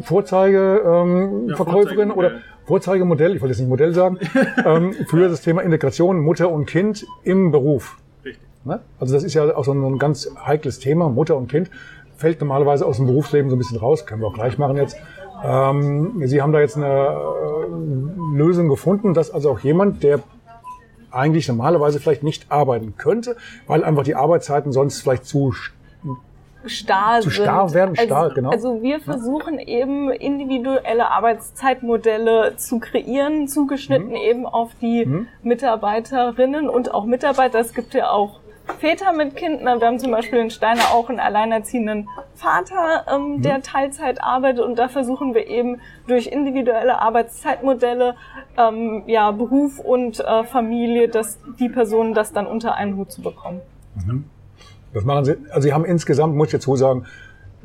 Vorzeige, 0.03 0.83
ähm, 0.85 1.49
ja, 1.49 1.57
Verkäuferin 1.57 2.11
oder 2.11 2.33
Vorzeigemodell, 2.67 3.35
ich 3.35 3.41
wollte 3.41 3.53
jetzt 3.53 3.61
nicht 3.61 3.69
Modell 3.69 3.95
sagen, 3.95 4.19
ähm, 4.67 4.93
für 5.09 5.29
das 5.29 5.41
Thema 5.41 5.63
Integration 5.63 6.21
Mutter 6.21 6.51
und 6.51 6.67
Kind 6.67 7.07
im 7.25 7.51
Beruf. 7.51 7.97
Richtig. 8.23 8.43
Ne? 8.65 8.81
Also 9.01 9.15
das 9.15 9.25
ist 9.25 9.33
ja 9.33 9.57
auch 9.57 9.65
so 9.65 9.73
ein 9.73 9.99
ganz 9.99 10.31
heikles 10.45 10.79
Thema, 10.79 11.09
Mutter 11.09 11.37
und 11.37 11.49
Kind. 11.51 11.71
Fällt 12.19 12.41
normalerweise 12.41 12.85
aus 12.85 12.99
dem 12.99 13.07
Berufsleben 13.07 13.49
so 13.49 13.57
ein 13.57 13.59
bisschen 13.59 13.79
raus, 13.79 14.05
können 14.05 14.21
wir 14.21 14.29
auch 14.29 14.35
gleich 14.35 14.59
machen 14.59 14.77
jetzt. 14.77 14.99
Ähm, 15.43 16.21
Sie 16.27 16.43
haben 16.43 16.53
da 16.53 16.61
jetzt 16.61 16.77
eine 16.77 16.87
äh, 16.87 18.37
Lösung 18.37 18.69
gefunden, 18.69 19.15
dass 19.15 19.31
also 19.31 19.51
auch 19.51 19.61
jemand, 19.61 20.03
der 20.03 20.21
eigentlich 21.11 21.49
normalerweise 21.49 22.01
vielleicht 22.01 22.23
nicht 22.23 22.51
arbeiten 22.51 22.95
könnte, 22.97 23.37
weil 23.67 23.85
einfach 23.85 24.05
die 24.05 24.15
Arbeitszeiten 24.15 24.73
sonst 24.73 25.01
vielleicht 25.01 25.27
zu 25.27 25.53
starr 26.67 27.21
Zu 27.21 27.31
sind. 27.31 27.45
starr 27.45 27.73
werden, 27.73 27.97
starr, 27.97 28.23
also, 28.25 28.35
genau. 28.35 28.51
Also 28.51 28.83
wir 28.83 29.01
versuchen 29.01 29.59
eben 29.59 30.11
individuelle 30.11 31.11
Arbeitszeitmodelle 31.11 32.57
zu 32.57 32.79
kreieren, 32.79 33.49
zugeschnitten 33.49 34.11
Mhm. 34.11 34.17
eben 34.17 34.47
auf 34.47 34.71
die 34.83 35.27
Mitarbeiterinnen 35.43 36.69
und 36.69 36.93
auch 36.93 37.05
Mitarbeiter. 37.05 37.61
Es 37.61 37.73
gibt 37.75 37.95
ja 37.95 38.11
auch 38.11 38.41
Väter 38.79 39.13
mit 39.13 39.35
Kindern. 39.37 39.81
Wir 39.81 39.87
haben 39.87 39.99
zum 39.99 40.11
Beispiel 40.13 40.39
in 40.39 40.51
Steiner 40.51 40.83
auch 40.93 41.09
einen 41.09 41.21
alleinerziehenden 41.21 42.09
Vater, 42.35 43.05
ähm, 43.13 43.37
Mhm. 43.37 43.43
der 43.43 43.63
Teilzeit 43.63 44.23
arbeitet 44.23 44.61
und 44.65 44.79
da 44.79 44.89
versuchen 44.89 45.35
wir 45.35 45.47
eben 45.49 45.81
durch 46.07 46.27
individuelle 46.29 47.01
Arbeitszeitmodelle 47.01 48.15
ähm, 48.57 49.03
ja, 49.07 49.31
Beruf 49.33 49.79
und 49.79 50.21
äh, 50.21 50.45
Familie, 50.45 51.09
dass 51.09 51.39
die 51.59 51.69
Personen 51.69 52.15
das 52.15 52.33
dann 52.33 52.47
unter 52.47 52.75
einen 52.75 52.97
Hut 52.97 53.11
zu 53.11 53.23
bekommen. 53.23 53.61
Das 54.95 55.05
machen 55.05 55.25
Sie, 55.25 55.37
also 55.51 55.63
Sie 55.63 55.73
haben 55.73 55.85
insgesamt, 55.85 56.37
muss 56.37 56.49
ich 56.49 56.53
dazu 56.53 56.77
sagen, 56.77 57.05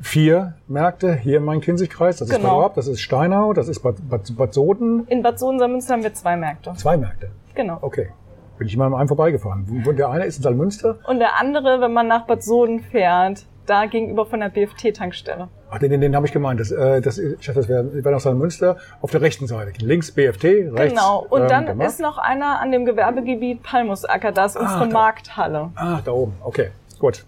vier 0.01 0.55
Märkte 0.67 1.13
hier 1.15 1.37
im 1.37 1.45
Main-Kinzig-Kreis. 1.45 2.17
Das 2.17 2.29
ist 2.29 2.35
Genau. 2.35 2.49
Bad 2.55 2.57
Orb, 2.63 2.73
das 2.75 2.87
ist 2.87 3.01
Steinau, 3.01 3.53
das 3.53 3.67
ist 3.69 3.81
Bad, 3.81 3.95
Bad, 4.09 4.35
Bad 4.35 4.53
Soden. 4.53 5.05
In 5.07 5.21
Bad 5.21 5.37
Sohn-Münster 5.39 5.93
haben 5.93 6.03
wir 6.03 6.13
zwei 6.13 6.35
Märkte. 6.35 6.73
Zwei 6.75 6.97
Märkte. 6.97 7.29
Genau. 7.55 7.77
Okay. 7.81 8.09
Bin 8.57 8.67
ich 8.67 8.77
mal 8.77 8.87
an 8.87 8.93
einem 8.93 9.07
vorbeigefahren. 9.07 9.65
Wo- 9.85 9.91
Der 9.91 10.09
eine 10.09 10.25
ist 10.25 10.37
in 10.37 10.43
Salmünster. 10.43 10.99
Und 11.07 11.19
der 11.19 11.39
andere, 11.39 11.81
wenn 11.81 11.91
man 11.93 12.07
nach 12.07 12.25
Bad 12.25 12.43
Soden 12.43 12.79
fährt, 12.81 13.45
da 13.65 13.85
gegenüber 13.85 14.25
von 14.25 14.41
der 14.41 14.49
BFT-Tankstelle. 14.49 15.47
Ach, 15.71 15.79
den, 15.79 15.89
den, 15.89 16.01
den 16.01 16.15
habe 16.15 16.25
ich 16.27 16.33
gemeint. 16.33 16.59
Das, 16.59 16.69
äh, 16.69 17.01
das, 17.01 17.17
ich 17.17 17.37
dachte, 17.45 17.59
das 17.61 17.69
wäre 17.69 18.03
wär 18.03 18.11
noch 18.11 18.19
Salmünster 18.19 18.77
auf 19.01 19.09
der 19.11 19.21
rechten 19.21 19.47
Seite. 19.47 19.71
Links 19.83 20.11
BFT, 20.11 20.43
rechts. 20.43 20.93
Genau. 20.93 21.25
Und 21.29 21.41
ähm, 21.43 21.47
dann 21.47 21.81
ist 21.81 21.99
noch 21.99 22.17
einer 22.17 22.59
an 22.59 22.71
dem 22.71 22.85
Gewerbegebiet 22.85 23.63
Palmusacker. 23.63 24.31
Da 24.33 24.45
ist 24.45 24.57
unsere 24.57 24.87
da. 24.87 24.93
Markthalle. 24.93 25.69
Ah, 25.75 25.99
da 26.03 26.11
oben. 26.11 26.33
Okay, 26.43 26.69
gut. 26.99 27.23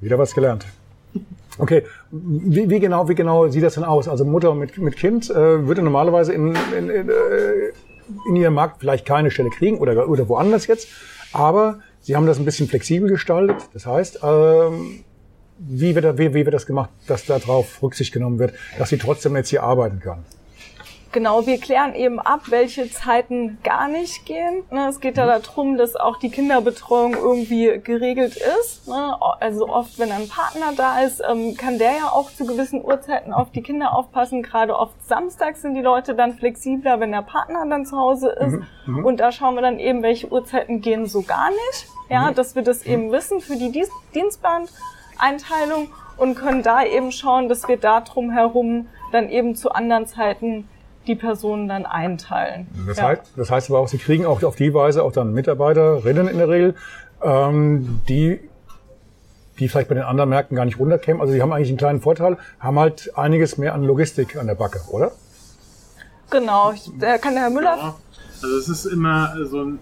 Wieder 0.00 0.18
was 0.18 0.34
gelernt. 0.34 0.66
Okay, 1.58 1.84
wie, 2.10 2.70
wie 2.70 2.78
genau, 2.80 3.08
wie 3.08 3.14
genau 3.14 3.48
sieht 3.48 3.62
das 3.64 3.74
denn 3.74 3.84
aus? 3.84 4.08
Also 4.08 4.24
Mutter 4.24 4.54
mit, 4.54 4.78
mit 4.78 4.96
Kind 4.96 5.28
äh, 5.30 5.66
würde 5.66 5.82
normalerweise 5.82 6.32
in, 6.32 6.54
in, 6.78 6.88
in, 6.88 7.08
äh, 7.08 7.12
in 8.28 8.36
ihrem 8.36 8.54
Markt 8.54 8.80
vielleicht 8.80 9.06
keine 9.06 9.30
Stelle 9.30 9.50
kriegen 9.50 9.78
oder, 9.78 10.08
oder 10.08 10.28
woanders 10.28 10.66
jetzt, 10.66 10.88
aber 11.32 11.80
sie 12.00 12.16
haben 12.16 12.26
das 12.26 12.38
ein 12.38 12.44
bisschen 12.44 12.68
flexibel 12.68 13.08
gestaltet. 13.08 13.56
Das 13.72 13.86
heißt, 13.86 14.20
ähm, 14.22 15.04
wie 15.58 15.94
wird, 15.94 16.18
wie, 16.18 16.34
wie 16.34 16.44
wird 16.44 16.54
das 16.54 16.66
gemacht, 16.66 16.90
dass 17.06 17.26
darauf 17.26 17.82
Rücksicht 17.82 18.12
genommen 18.12 18.38
wird, 18.38 18.54
dass 18.78 18.88
sie 18.88 18.98
trotzdem 18.98 19.36
jetzt 19.36 19.50
hier 19.50 19.62
arbeiten 19.62 20.00
kann? 20.00 20.24
Genau, 21.12 21.44
wir 21.44 21.58
klären 21.58 21.94
eben 21.96 22.20
ab, 22.20 22.42
welche 22.50 22.88
Zeiten 22.88 23.58
gar 23.64 23.88
nicht 23.88 24.26
gehen. 24.26 24.62
Ne, 24.70 24.86
Es 24.88 25.00
geht 25.00 25.16
ja 25.16 25.26
darum, 25.26 25.76
dass 25.76 25.96
auch 25.96 26.18
die 26.18 26.30
Kinderbetreuung 26.30 27.14
irgendwie 27.14 27.80
geregelt 27.82 28.36
ist. 28.60 28.86
ne. 28.86 29.16
Also 29.40 29.68
oft, 29.68 29.98
wenn 29.98 30.12
ein 30.12 30.28
Partner 30.28 30.72
da 30.76 31.00
ist, 31.00 31.20
ähm, 31.28 31.56
kann 31.56 31.78
der 31.78 31.90
ja 31.96 32.12
auch 32.12 32.30
zu 32.30 32.46
gewissen 32.46 32.84
Uhrzeiten 32.84 33.32
auf 33.32 33.50
die 33.50 33.60
Kinder 33.62 33.92
aufpassen. 33.96 34.44
Gerade 34.44 34.76
oft 34.78 34.94
samstags 35.04 35.62
sind 35.62 35.74
die 35.74 35.80
Leute 35.82 36.14
dann 36.14 36.34
flexibler, 36.34 37.00
wenn 37.00 37.10
der 37.10 37.22
Partner 37.22 37.64
dann 37.68 37.86
zu 37.86 37.96
Hause 37.98 38.28
ist. 38.30 38.58
Und 39.04 39.18
da 39.18 39.32
schauen 39.32 39.56
wir 39.56 39.62
dann 39.62 39.80
eben, 39.80 40.04
welche 40.04 40.30
Uhrzeiten 40.30 40.80
gehen 40.80 41.06
so 41.06 41.22
gar 41.22 41.50
nicht. 41.50 41.88
Ja, 42.08 42.30
dass 42.32 42.54
wir 42.54 42.62
das 42.62 42.84
eben 42.84 43.10
wissen 43.10 43.40
für 43.40 43.56
die 43.56 43.70
Dienst- 43.72 43.90
Dienstplaneinteilung 44.14 45.88
und 46.16 46.34
können 46.36 46.62
da 46.62 46.84
eben 46.84 47.10
schauen, 47.12 47.48
dass 47.48 47.66
wir 47.68 47.76
da 47.78 48.00
drum 48.00 48.30
herum 48.30 48.86
dann 49.12 49.28
eben 49.28 49.54
zu 49.56 49.70
anderen 49.72 50.06
Zeiten 50.06 50.68
die 51.06 51.14
Personen 51.14 51.68
dann 51.68 51.86
einteilen. 51.86 52.66
Das, 52.86 52.98
Ja. 52.98 53.08
heißt, 53.08 53.22
das 53.36 53.50
heißt 53.50 53.70
aber 53.70 53.78
auch, 53.80 53.88
Sie 53.88 53.98
kriegen 53.98 54.26
auch 54.26 54.42
auf 54.42 54.56
die 54.56 54.72
Weise 54.74 55.02
auch 55.02 55.12
dann 55.12 55.32
Mitarbeiterinnen 55.32 56.28
in 56.28 56.38
der 56.38 56.48
Regel, 56.48 56.74
ähm, 57.22 58.00
die, 58.08 58.40
die 59.58 59.68
vielleicht 59.68 59.88
bei 59.88 59.94
den 59.94 60.04
anderen 60.04 60.30
Märkten 60.30 60.56
gar 60.56 60.64
nicht 60.64 60.78
runterkämen. 60.78 61.20
Also 61.20 61.32
Sie 61.32 61.40
haben 61.42 61.52
eigentlich 61.52 61.68
einen 61.68 61.78
kleinen 61.78 62.00
Vorteil, 62.00 62.36
haben 62.58 62.78
halt 62.78 63.10
einiges 63.16 63.58
mehr 63.58 63.74
an 63.74 63.82
Logistik 63.84 64.36
an 64.36 64.46
der 64.46 64.54
Backe, 64.54 64.80
oder? 64.90 65.12
Genau, 66.30 66.72
ich, 66.72 66.90
da 66.98 67.18
kann 67.18 67.34
der 67.34 67.42
Herr 67.44 67.50
Müller. 67.50 67.76
Ja, 67.76 67.94
also 68.42 68.56
es 68.56 68.68
ist 68.68 68.84
immer 68.86 69.34
so 69.46 69.62
ein, 69.64 69.78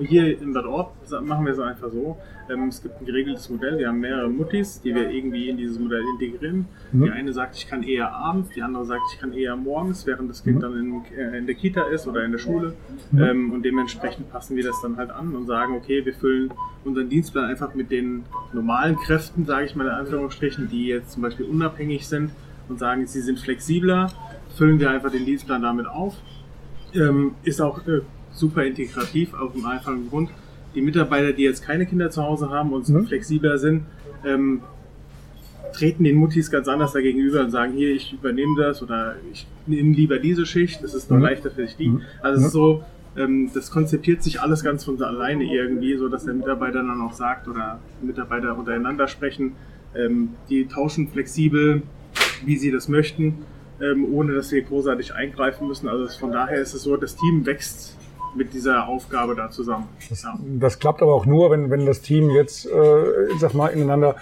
hier 0.00 0.40
in 0.40 0.52
Bad 0.52 0.66
Orb 0.66 0.94
machen 1.22 1.46
wir 1.46 1.52
es 1.52 1.58
einfach 1.58 1.90
so. 1.90 2.16
Ähm, 2.50 2.68
es 2.68 2.82
gibt 2.82 3.00
ein 3.00 3.06
geregeltes 3.06 3.48
Modell, 3.48 3.78
wir 3.78 3.88
haben 3.88 4.00
mehrere 4.00 4.28
Muttis, 4.28 4.80
die 4.82 4.94
wir 4.94 5.10
irgendwie 5.10 5.48
in 5.48 5.56
dieses 5.56 5.78
Modell 5.78 6.02
integrieren. 6.14 6.66
Die 6.92 7.10
eine 7.10 7.32
sagt, 7.32 7.56
ich 7.56 7.66
kann 7.66 7.82
eher 7.82 8.12
abends, 8.12 8.50
die 8.50 8.62
andere 8.62 8.84
sagt, 8.84 9.02
ich 9.12 9.18
kann 9.18 9.32
eher 9.32 9.56
morgens, 9.56 10.06
während 10.06 10.30
das 10.30 10.44
Kind 10.44 10.62
dann 10.62 10.76
in, 10.78 11.02
äh, 11.16 11.38
in 11.38 11.46
der 11.46 11.54
Kita 11.54 11.84
ist 11.84 12.06
oder 12.06 12.24
in 12.24 12.32
der 12.32 12.38
Schule. 12.38 12.74
Ähm, 13.16 13.52
und 13.52 13.64
dementsprechend 13.64 14.30
passen 14.30 14.56
wir 14.56 14.64
das 14.64 14.80
dann 14.82 14.96
halt 14.96 15.10
an 15.10 15.34
und 15.34 15.46
sagen, 15.46 15.74
okay, 15.74 16.04
wir 16.04 16.14
füllen 16.14 16.52
unseren 16.84 17.08
Dienstplan 17.08 17.46
einfach 17.46 17.74
mit 17.74 17.90
den 17.90 18.24
normalen 18.52 18.96
Kräften, 18.96 19.46
sage 19.46 19.66
ich 19.66 19.74
mal 19.74 19.86
in 19.86 19.92
Anführungsstrichen, 19.92 20.68
die 20.68 20.86
jetzt 20.86 21.12
zum 21.12 21.22
Beispiel 21.22 21.46
unabhängig 21.46 22.06
sind 22.06 22.30
und 22.68 22.78
sagen, 22.78 23.06
sie 23.06 23.20
sind 23.20 23.38
flexibler, 23.38 24.10
füllen 24.56 24.78
wir 24.78 24.90
einfach 24.90 25.10
den 25.10 25.24
Dienstplan 25.24 25.62
damit 25.62 25.86
auf. 25.86 26.16
Ähm, 26.94 27.34
ist 27.42 27.60
auch 27.60 27.86
äh, 27.88 28.02
super 28.34 28.64
integrativ 28.64 29.34
aus 29.34 29.52
dem 29.52 29.64
einfachen 29.64 30.08
Grund. 30.08 30.30
Die 30.74 30.80
Mitarbeiter, 30.82 31.32
die 31.32 31.44
jetzt 31.44 31.64
keine 31.64 31.86
Kinder 31.86 32.10
zu 32.10 32.22
Hause 32.22 32.50
haben 32.50 32.72
und 32.72 32.88
Mhm. 32.88 33.06
flexibler 33.06 33.58
sind, 33.58 33.82
ähm, 34.24 34.60
treten 35.72 36.04
den 36.04 36.16
Muttis 36.16 36.50
ganz 36.50 36.68
anders 36.68 36.92
dagegenüber 36.92 37.40
und 37.40 37.50
sagen, 37.50 37.72
hier, 37.72 37.92
ich 37.92 38.12
übernehme 38.12 38.60
das 38.62 38.82
oder 38.82 39.16
ich 39.32 39.46
nehme 39.66 39.92
lieber 39.92 40.18
diese 40.18 40.46
Schicht, 40.46 40.82
das 40.84 40.94
ist 40.94 41.10
doch 41.10 41.16
Mhm. 41.16 41.22
leichter 41.22 41.50
für 41.50 41.62
dich 41.62 41.76
die. 41.76 41.92
Also 42.22 42.40
es 42.40 42.46
ist 42.46 42.52
so, 42.52 42.84
ähm, 43.16 43.50
das 43.54 43.70
konzipiert 43.70 44.22
sich 44.22 44.40
alles 44.40 44.62
ganz 44.62 44.84
von 44.84 45.00
alleine 45.02 45.44
irgendwie, 45.44 45.96
so 45.96 46.08
dass 46.08 46.24
der 46.24 46.34
Mitarbeiter 46.34 46.78
dann 46.82 47.00
auch 47.00 47.12
sagt 47.12 47.48
oder 47.48 47.80
Mitarbeiter 48.02 48.56
untereinander 48.56 49.08
sprechen, 49.08 49.52
ähm, 49.96 50.30
die 50.48 50.66
tauschen 50.66 51.08
flexibel, 51.08 51.82
wie 52.44 52.56
sie 52.56 52.70
das 52.70 52.88
möchten, 52.88 53.38
ähm, 53.80 54.04
ohne 54.12 54.34
dass 54.34 54.52
wir 54.52 54.62
großartig 54.62 55.14
eingreifen 55.14 55.66
müssen. 55.66 55.88
Also 55.88 56.04
es- 56.04 56.16
von 56.16 56.30
daher 56.32 56.60
ist 56.60 56.74
es 56.74 56.82
so, 56.82 56.96
das 56.96 57.16
Team 57.16 57.46
wächst 57.46 57.96
mit 58.34 58.52
dieser 58.52 58.86
Aufgabe 58.88 59.34
da 59.34 59.50
zusammen. 59.50 59.88
Ja. 60.10 60.38
Das 60.58 60.78
klappt 60.78 61.02
aber 61.02 61.14
auch 61.14 61.26
nur, 61.26 61.50
wenn, 61.50 61.70
wenn 61.70 61.86
das 61.86 62.00
Team 62.00 62.30
jetzt, 62.30 62.66
äh, 62.66 63.32
ich 63.32 63.40
sag 63.40 63.54
mal, 63.54 63.68
ineinander 63.68 64.16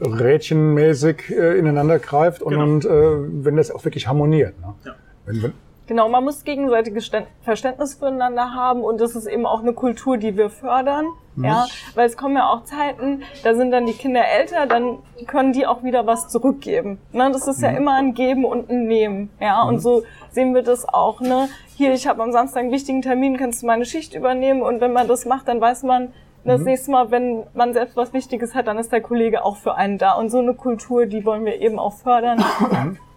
rädchenmäßig 0.00 1.30
äh, 1.30 1.58
ineinander 1.58 1.98
greift 1.98 2.42
und, 2.42 2.52
Genau. 2.52 2.64
und 2.64 2.84
äh, 2.84 3.44
wenn 3.44 3.56
das 3.56 3.70
auch 3.70 3.84
wirklich 3.84 4.06
harmoniert. 4.06 4.58
Ne? 4.60 4.74
Ja. 4.84 4.94
Wenn, 5.24 5.42
wenn, 5.42 5.52
Genau, 5.86 6.08
man 6.08 6.24
muss 6.24 6.42
gegenseitiges 6.42 7.06
Ständ- 7.06 7.28
Verständnis 7.42 7.94
füreinander 7.94 8.54
haben 8.54 8.80
und 8.80 9.00
das 9.00 9.14
ist 9.14 9.26
eben 9.26 9.46
auch 9.46 9.60
eine 9.60 9.72
Kultur, 9.72 10.16
die 10.16 10.36
wir 10.36 10.50
fördern. 10.50 11.06
Ja, 11.38 11.66
weil 11.94 12.06
es 12.06 12.16
kommen 12.16 12.34
ja 12.36 12.48
auch 12.48 12.64
Zeiten, 12.64 13.22
da 13.44 13.54
sind 13.54 13.70
dann 13.70 13.84
die 13.84 13.92
Kinder 13.92 14.22
älter, 14.24 14.66
dann 14.66 15.00
können 15.26 15.52
die 15.52 15.66
auch 15.66 15.82
wieder 15.82 16.06
was 16.06 16.28
zurückgeben. 16.28 16.98
Ne, 17.12 17.30
das 17.30 17.46
ist 17.46 17.60
ja 17.60 17.68
immer 17.70 17.92
ein 17.92 18.14
Geben 18.14 18.46
und 18.46 18.70
ein 18.70 18.86
Nehmen. 18.86 19.28
Ja, 19.38 19.62
und 19.64 19.80
so 19.80 20.02
sehen 20.30 20.54
wir 20.54 20.62
das 20.62 20.88
auch. 20.88 21.20
Ne, 21.20 21.50
hier, 21.76 21.92
ich 21.92 22.08
habe 22.08 22.22
am 22.22 22.32
Samstag 22.32 22.62
einen 22.62 22.72
wichtigen 22.72 23.02
Termin, 23.02 23.36
kannst 23.36 23.62
du 23.62 23.66
meine 23.66 23.84
Schicht 23.84 24.14
übernehmen? 24.14 24.62
Und 24.62 24.80
wenn 24.80 24.94
man 24.94 25.08
das 25.08 25.26
macht, 25.26 25.46
dann 25.48 25.60
weiß 25.60 25.82
man, 25.82 26.14
das 26.46 26.60
nächste 26.62 26.90
Mal, 26.90 27.10
wenn 27.10 27.42
man 27.54 27.72
selbst 27.72 27.96
was 27.96 28.12
Wichtiges 28.12 28.54
hat, 28.54 28.66
dann 28.66 28.78
ist 28.78 28.92
der 28.92 29.00
Kollege 29.00 29.44
auch 29.44 29.56
für 29.56 29.74
einen 29.74 29.98
da. 29.98 30.12
Und 30.12 30.30
so 30.30 30.38
eine 30.38 30.54
Kultur, 30.54 31.06
die 31.06 31.24
wollen 31.24 31.44
wir 31.44 31.60
eben 31.60 31.78
auch 31.78 31.94
fördern, 31.94 32.42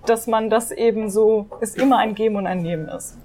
dass 0.06 0.28
man 0.28 0.50
das 0.50 0.72
eben 0.72 1.10
so, 1.10 1.48
es 1.62 1.76
immer 1.76 1.98
ein 1.98 2.16
Geben 2.16 2.36
und 2.36 2.48
ein 2.48 2.62
Nehmen 2.62 2.88
ist. 2.88 3.18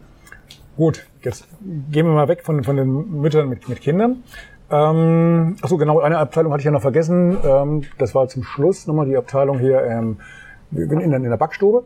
Gut, 0.77 1.07
jetzt 1.23 1.47
gehen 1.91 2.07
wir 2.07 2.13
mal 2.15 2.29
weg 2.29 2.43
von, 2.45 2.65
von 2.65 2.77
den 2.77 3.21
Müttern 3.21 3.49
mit, 3.49 3.69
mit 3.69 3.81
Kindern. 3.81 4.23
Ähm, 4.71 5.57
achso, 5.63 5.77
genau, 5.77 6.01
eine 6.01 6.19
Abteilung 6.19 6.53
hatte 6.53 6.63
ich 6.63 6.65
ja 6.67 6.71
noch 6.73 6.83
vergessen. 6.83 7.37
Ähm, 7.45 7.83
das 7.99 8.15
war 8.15 8.27
zum 8.29 8.43
Schluss 8.43 8.87
nochmal 8.87 9.07
die 9.07 9.17
Abteilung 9.17 9.59
hier 9.59 9.83
ähm, 9.85 10.19
in, 10.73 10.89
der- 10.89 11.01
in 11.03 11.23
der 11.23 11.37
Backstube. 11.37 11.85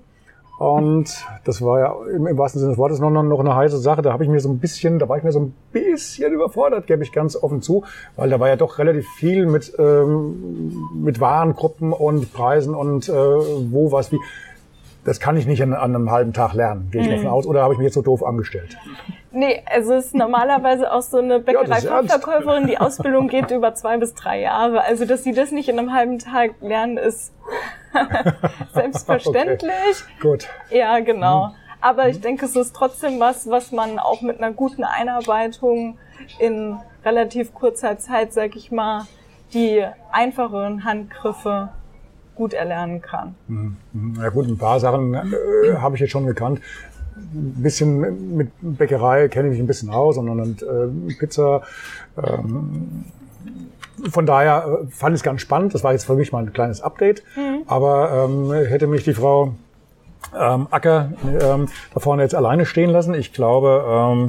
Und 0.59 1.25
das 1.45 1.63
war 1.63 1.79
ja 1.79 1.95
im, 2.13 2.27
im 2.27 2.37
wahrsten 2.37 2.59
Sinne 2.59 2.73
des 2.73 2.79
Wortes 2.79 2.99
noch, 2.99 3.11
noch, 3.11 3.23
noch 3.23 3.39
eine 3.39 3.55
heiße 3.55 3.79
Sache. 3.79 4.03
Da 4.03 4.13
habe 4.13 4.25
ich 4.25 4.31
mir 4.31 4.41
so 4.41 4.49
ein 4.49 4.59
bisschen, 4.59 4.99
da 4.99 5.09
war 5.09 5.17
ich 5.17 5.23
mir 5.23 5.31
so 5.31 5.39
ein 5.39 5.55
bisschen 5.73 6.33
überfordert, 6.33 6.89
gebe 6.89 7.05
ich 7.05 7.13
ganz 7.13 7.37
offen 7.37 7.63
zu, 7.63 7.85
weil 8.17 8.29
da 8.29 8.41
war 8.41 8.49
ja 8.49 8.57
doch 8.57 8.79
relativ 8.79 9.07
viel 9.19 9.47
mit, 9.47 9.73
ähm, 9.79 10.83
mit 10.95 11.21
Warengruppen 11.21 11.93
und 11.93 12.33
Preisen 12.33 12.75
und 12.75 13.09
äh, 13.09 13.13
wo 13.13 13.93
was 13.93 14.11
wie. 14.11 14.19
Das 15.05 15.21
kann 15.21 15.37
ich 15.37 15.47
nicht 15.47 15.63
an, 15.63 15.73
an 15.73 15.95
einem 15.95 16.11
halben 16.11 16.33
Tag 16.33 16.53
lernen, 16.55 16.89
gehe 16.91 17.03
ich 17.03 17.09
mal 17.09 17.19
von 17.19 17.29
aus. 17.29 17.47
Oder 17.47 17.63
habe 17.63 17.73
ich 17.73 17.79
mich 17.79 17.87
jetzt 17.87 17.95
so 17.95 18.03
doof 18.03 18.25
angestellt? 18.25 18.77
Nee, 19.31 19.63
also 19.65 19.95
es 19.95 20.07
ist 20.07 20.15
normalerweise 20.15 20.93
auch 20.93 21.03
so 21.03 21.19
eine. 21.19 21.39
Bäckerei-Fachverkäuferin, 21.39 22.67
die 22.67 22.79
Ausbildung 22.79 23.29
geht 23.29 23.53
über 23.53 23.75
zwei 23.75 23.97
bis 23.97 24.15
drei 24.15 24.41
Jahre. 24.41 24.83
Also, 24.83 25.05
dass 25.05 25.23
sie 25.23 25.33
das 25.33 25.53
nicht 25.53 25.69
in 25.69 25.79
einem 25.79 25.95
halben 25.95 26.19
Tag 26.19 26.57
lernen, 26.61 26.99
ist 26.99 27.33
selbstverständlich. 28.75 30.05
Gut. 30.21 30.49
Ja, 30.71 31.01
genau. 31.01 31.55
Aber 31.81 32.09
ich 32.09 32.21
denke, 32.21 32.47
es 32.47 32.57
ist 32.57 32.75
trotzdem 32.75 33.21
was, 33.21 33.49
was 33.49 33.73
man 33.73 33.99
auch 33.99 34.21
mit 34.21 34.39
einer 34.39 34.53
guten 34.53 34.85
Einarbeitung 34.85 35.99
in 36.39 36.77
relativ 37.05 37.55
kurzer 37.55 37.99
Zeit, 37.99 38.33
sag 38.33 38.57
ich 38.57 38.73
mal, 38.73 39.07
die 39.55 39.85
einfacheren 40.11 40.85
Handgriffe 40.85 41.71
gut 42.35 42.53
erlernen 42.53 43.01
kann. 43.01 43.35
Na 43.93 44.29
gut, 44.29 44.47
ein 44.47 44.59
paar 44.59 44.79
Sachen 44.81 45.15
äh, 45.15 45.77
habe 45.77 45.97
ich 45.97 46.01
jetzt 46.01 46.11
schon 46.11 46.27
gekannt. 46.27 46.61
Ein 47.17 47.63
bisschen 47.63 48.37
mit 48.37 48.51
Bäckerei 48.61 49.29
kenne 49.29 49.49
ich 49.49 49.53
mich 49.53 49.61
ein 49.61 49.67
bisschen 49.67 49.91
aus 49.91 50.17
und, 50.19 50.29
und 50.29 50.63
äh, 50.63 51.15
Pizza, 51.19 51.63
ähm, 52.17 53.05
von 54.11 54.27
daher 54.27 54.83
äh, 54.85 54.91
fand 54.91 55.15
ich 55.15 55.21
es 55.21 55.23
ganz 55.23 55.41
spannend. 55.41 55.75
Das 55.75 55.85
war 55.85 55.93
jetzt 55.93 56.05
für 56.05 56.15
mich 56.15 56.33
mal 56.33 56.43
ein 56.43 56.53
kleines 56.53 56.81
Update. 56.81 57.23
Mhm. 57.37 57.63
Aber 57.67 58.29
ähm, 58.29 58.53
hätte 58.53 58.87
mich 58.87 59.05
die 59.05 59.15
Frau 59.15 59.55
ähm, 60.39 60.69
Acker 60.71 61.13
ähm, 61.41 61.69
da 61.95 62.01
vorne 62.01 62.23
jetzt 62.23 62.35
alleine 62.35 62.67
stehen 62.67 62.91
lassen. 62.91 63.15
Ich 63.15 63.33
glaube, 63.33 63.85
ähm, 63.87 64.29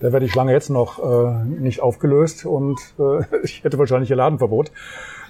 da 0.00 0.12
wäre 0.12 0.20
die 0.20 0.30
Schlange 0.30 0.52
jetzt 0.52 0.70
noch 0.70 0.98
äh, 0.98 1.44
nicht 1.44 1.80
aufgelöst 1.80 2.46
und 2.46 2.80
äh, 2.98 3.22
ich 3.42 3.64
hätte 3.64 3.78
wahrscheinlich 3.78 4.10
ihr 4.10 4.16
Ladenverbot. 4.16 4.72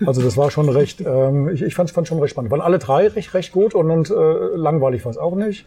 Also 0.06 0.22
das 0.22 0.36
war 0.36 0.50
schon 0.50 0.68
recht, 0.68 1.00
ähm, 1.00 1.48
ich, 1.48 1.62
ich 1.62 1.74
fand 1.74 1.90
es 1.90 2.08
schon 2.08 2.20
recht 2.20 2.30
spannend. 2.30 2.50
Waren 2.50 2.60
alle 2.60 2.78
drei 2.78 3.08
recht, 3.08 3.34
recht 3.34 3.52
gut 3.52 3.74
und, 3.74 3.90
und 3.90 4.10
äh, 4.10 4.14
langweilig 4.54 5.04
war 5.04 5.10
es 5.10 5.18
auch 5.18 5.34
nicht. 5.34 5.66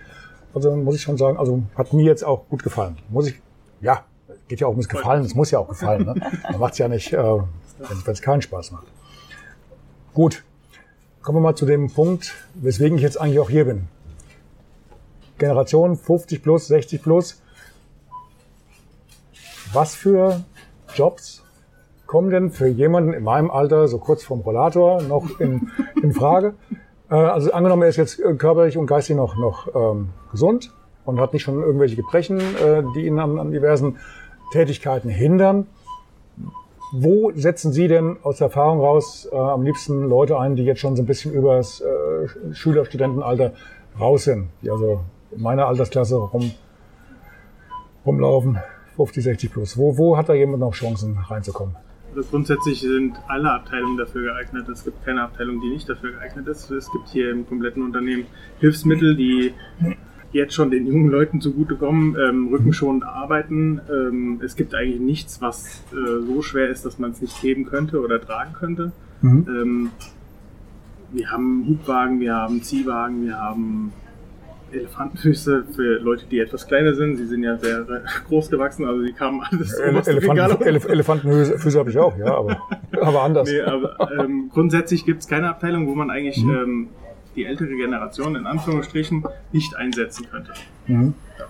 Also 0.53 0.75
muss 0.75 0.95
ich 0.95 1.01
schon 1.01 1.17
sagen, 1.17 1.37
also 1.37 1.63
hat 1.75 1.93
mir 1.93 2.05
jetzt 2.05 2.23
auch 2.23 2.47
gut 2.47 2.63
gefallen. 2.63 2.97
Muss 3.09 3.27
ich, 3.27 3.41
ja, 3.81 4.03
geht 4.47 4.59
ja 4.59 4.67
auch 4.67 4.71
ums 4.71 4.89
Gefallen, 4.89 5.23
es 5.23 5.35
muss 5.35 5.51
ja 5.51 5.59
auch 5.59 5.67
gefallen. 5.67 6.05
Ne? 6.05 6.15
Man 6.51 6.59
macht 6.59 6.73
es 6.73 6.79
ja 6.79 6.87
nicht, 6.87 7.13
äh, 7.13 7.39
wenn 7.79 8.13
es 8.13 8.21
keinen 8.21 8.41
Spaß 8.41 8.71
macht. 8.71 8.87
Gut, 10.13 10.43
kommen 11.21 11.37
wir 11.37 11.41
mal 11.41 11.55
zu 11.55 11.65
dem 11.65 11.91
Punkt, 11.91 12.33
weswegen 12.53 12.97
ich 12.97 13.03
jetzt 13.03 13.19
eigentlich 13.19 13.39
auch 13.39 13.49
hier 13.49 13.65
bin. 13.65 13.87
Generation 15.37 15.97
50 15.97 16.43
plus, 16.43 16.67
60 16.67 17.01
plus. 17.01 17.41
Was 19.73 19.95
für 19.95 20.43
Jobs 20.95 21.43
kommen 22.05 22.29
denn 22.29 22.51
für 22.51 22.67
jemanden 22.67 23.13
in 23.13 23.23
meinem 23.23 23.49
Alter, 23.49 23.87
so 23.87 23.97
kurz 23.97 24.23
vorm 24.23 24.41
Rollator, 24.41 25.01
noch 25.01 25.39
in, 25.39 25.71
in 26.01 26.13
Frage? 26.13 26.53
Äh, 27.09 27.15
also 27.15 27.51
angenommen, 27.51 27.81
er 27.81 27.89
ist 27.89 27.97
jetzt 27.97 28.19
äh, 28.19 28.33
körperlich 28.33 28.77
und 28.77 28.87
geistig 28.87 29.17
noch, 29.17 29.35
noch 29.35 29.67
ähm, 29.75 30.09
gesund 30.31 30.71
und 31.05 31.19
hat 31.19 31.33
nicht 31.33 31.43
schon 31.43 31.61
irgendwelche 31.61 31.97
Gebrechen, 31.97 32.39
äh, 32.39 32.81
die 32.95 33.05
ihn 33.05 33.19
an, 33.19 33.39
an 33.39 33.51
diversen 33.51 33.97
Tätigkeiten 34.53 35.09
hindern. 35.09 35.67
Wo 36.95 37.31
setzen 37.33 37.73
Sie 37.73 37.87
denn 37.87 38.17
aus 38.21 38.39
Erfahrung 38.39 38.79
raus 38.79 39.27
äh, 39.31 39.35
am 39.35 39.63
liebsten 39.63 40.07
Leute 40.07 40.37
ein, 40.37 40.55
die 40.55 40.63
jetzt 40.63 40.79
schon 40.79 40.95
so 40.95 41.01
ein 41.01 41.07
bisschen 41.07 41.33
übers 41.33 41.81
äh, 41.81 42.53
Schüler-, 42.53 42.85
Studentenalter 42.85 43.53
raus 43.99 44.25
sind, 44.25 44.49
die 44.61 44.69
also 44.69 45.03
in 45.31 45.41
meiner 45.41 45.65
Altersklasse 45.65 46.17
rum, 46.17 46.51
rumlaufen, 48.05 48.59
50, 48.95 49.23
60 49.23 49.51
plus? 49.51 49.75
Wo, 49.75 49.97
wo 49.97 50.17
hat 50.17 50.29
da 50.29 50.35
jemand 50.35 50.59
noch 50.59 50.75
Chancen 50.75 51.17
reinzukommen? 51.17 51.75
Also 52.15 52.29
grundsätzlich 52.29 52.81
sind 52.81 53.15
alle 53.27 53.51
Abteilungen 53.51 53.97
dafür 53.97 54.25
geeignet. 54.25 54.69
Es 54.69 54.83
gibt 54.83 55.03
keine 55.03 55.23
Abteilung, 55.23 55.61
die 55.61 55.69
nicht 55.69 55.89
dafür 55.89 56.11
geeignet 56.11 56.47
ist. 56.47 56.69
Es 56.69 56.91
gibt 56.91 57.09
hier 57.09 57.31
im 57.31 57.47
kompletten 57.47 57.81
Unternehmen 57.81 58.27
Hilfsmittel, 58.59 59.15
die 59.15 59.55
jetzt 60.33 60.53
schon 60.55 60.71
den 60.71 60.87
jungen 60.87 61.09
Leuten 61.09 61.39
zugutekommen, 61.39 62.17
ähm, 62.19 62.47
rückenschonend 62.47 63.05
arbeiten. 63.05 63.79
Ähm, 63.89 64.41
es 64.43 64.55
gibt 64.55 64.75
eigentlich 64.75 64.99
nichts, 64.99 65.41
was 65.41 65.83
äh, 65.91 66.25
so 66.25 66.41
schwer 66.41 66.69
ist, 66.69 66.85
dass 66.85 66.99
man 66.99 67.11
es 67.11 67.21
nicht 67.21 67.41
heben 67.41 67.65
könnte 67.65 68.01
oder 68.01 68.19
tragen 68.19 68.53
könnte. 68.53 68.91
Mhm. 69.21 69.47
Ähm, 69.47 69.89
wir 71.11 71.29
haben 71.29 71.65
Hubwagen, 71.67 72.19
wir 72.19 72.35
haben 72.35 72.63
Ziehwagen, 72.63 73.25
wir 73.25 73.37
haben 73.39 73.93
Elefantenfüße 74.71 75.65
für 75.75 75.99
Leute, 75.99 76.25
die 76.25 76.39
etwas 76.39 76.67
kleiner 76.67 76.95
sind. 76.95 77.17
Sie 77.17 77.27
sind 77.27 77.43
ja 77.43 77.57
sehr 77.57 77.85
groß 78.27 78.49
gewachsen, 78.49 78.85
also 78.85 79.03
die 79.03 79.13
kamen 79.13 79.41
alles 79.41 79.77
Ele 79.77 80.01
Elefanten, 80.03 80.63
Elef 80.63 80.85
Elefantenfüße 80.85 81.79
habe 81.79 81.91
ich 81.91 81.97
auch, 81.99 82.17
ja, 82.17 82.35
aber, 82.35 82.57
aber 83.01 83.21
anders. 83.21 83.47
Nee, 83.47 83.61
aber, 83.61 84.11
ähm, 84.19 84.49
grundsätzlich 84.51 85.05
gibt 85.05 85.21
es 85.21 85.27
keine 85.27 85.49
Abteilung, 85.49 85.87
wo 85.87 85.93
man 85.93 86.09
eigentlich 86.09 86.43
mhm. 86.43 86.55
ähm, 86.55 86.89
die 87.35 87.45
ältere 87.45 87.75
Generation 87.75 88.35
in 88.35 88.45
Anführungsstrichen 88.45 89.25
nicht 89.51 89.75
einsetzen 89.75 90.27
könnte. 90.29 90.53
Mhm. 90.87 91.13
Ja 91.39 91.45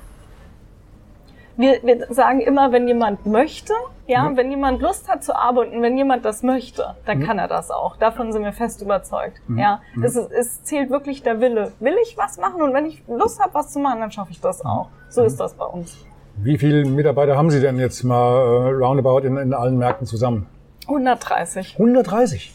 wir, 1.58 1.80
wir 1.84 2.08
sagen 2.10 2.40
immer, 2.42 2.72
wenn 2.72 2.88
jemand 2.88 3.26
möchte, 3.26 3.74
ja, 4.08 4.30
mhm. 4.30 4.38
wenn 4.38 4.50
jemand 4.50 4.82
Lust 4.82 5.08
hat 5.10 5.24
zu 5.24 5.36
arbeiten, 5.36 5.82
wenn 5.82 5.98
jemand 5.98 6.26
das 6.26 6.44
möchte, 6.44 6.96
dann 7.06 7.20
mhm. 7.20 7.24
kann 7.24 7.40
er 7.40 7.48
das 7.48 7.72
auch. 7.72 7.98
Davon 7.98 8.32
sind 8.32 8.44
wir 8.44 8.54
fest 8.54 8.82
überzeugt. 8.82 9.42
Mhm. 9.48 9.60
Ja, 9.60 9.82
mhm. 9.96 10.04
es, 10.04 10.16
es 10.16 10.64
zählt 10.64 10.90
wirklich 10.90 11.24
der 11.24 11.42
Wille. 11.42 11.72
Will 11.80 11.96
ich 12.04 12.18
was 12.18 12.38
machen 12.38 12.62
und 12.62 12.74
wenn 12.74 12.86
ich 12.86 13.04
Lust 13.08 13.40
habe, 13.40 13.54
was 13.54 13.72
zu 13.72 13.80
machen, 13.80 14.00
dann 14.00 14.12
schaffe 14.12 14.32
ich 14.32 14.42
das 14.42 14.66
auch. 14.66 14.90
So 15.10 15.22
mhm. 15.22 15.28
ist 15.28 15.40
das 15.40 15.54
bei 15.54 15.66
uns. 15.66 16.06
Wie 16.38 16.58
viele 16.58 16.86
Mitarbeiter 16.86 17.38
haben 17.38 17.52
Sie 17.52 17.62
denn 17.62 17.78
jetzt 17.78 18.04
mal 18.04 18.34
äh, 18.34 18.70
roundabout 18.72 19.20
in, 19.20 19.38
in 19.38 19.54
allen 19.54 19.78
Märkten 19.78 20.08
zusammen? 20.08 20.48
130. 20.88 21.76
130? 21.78 22.52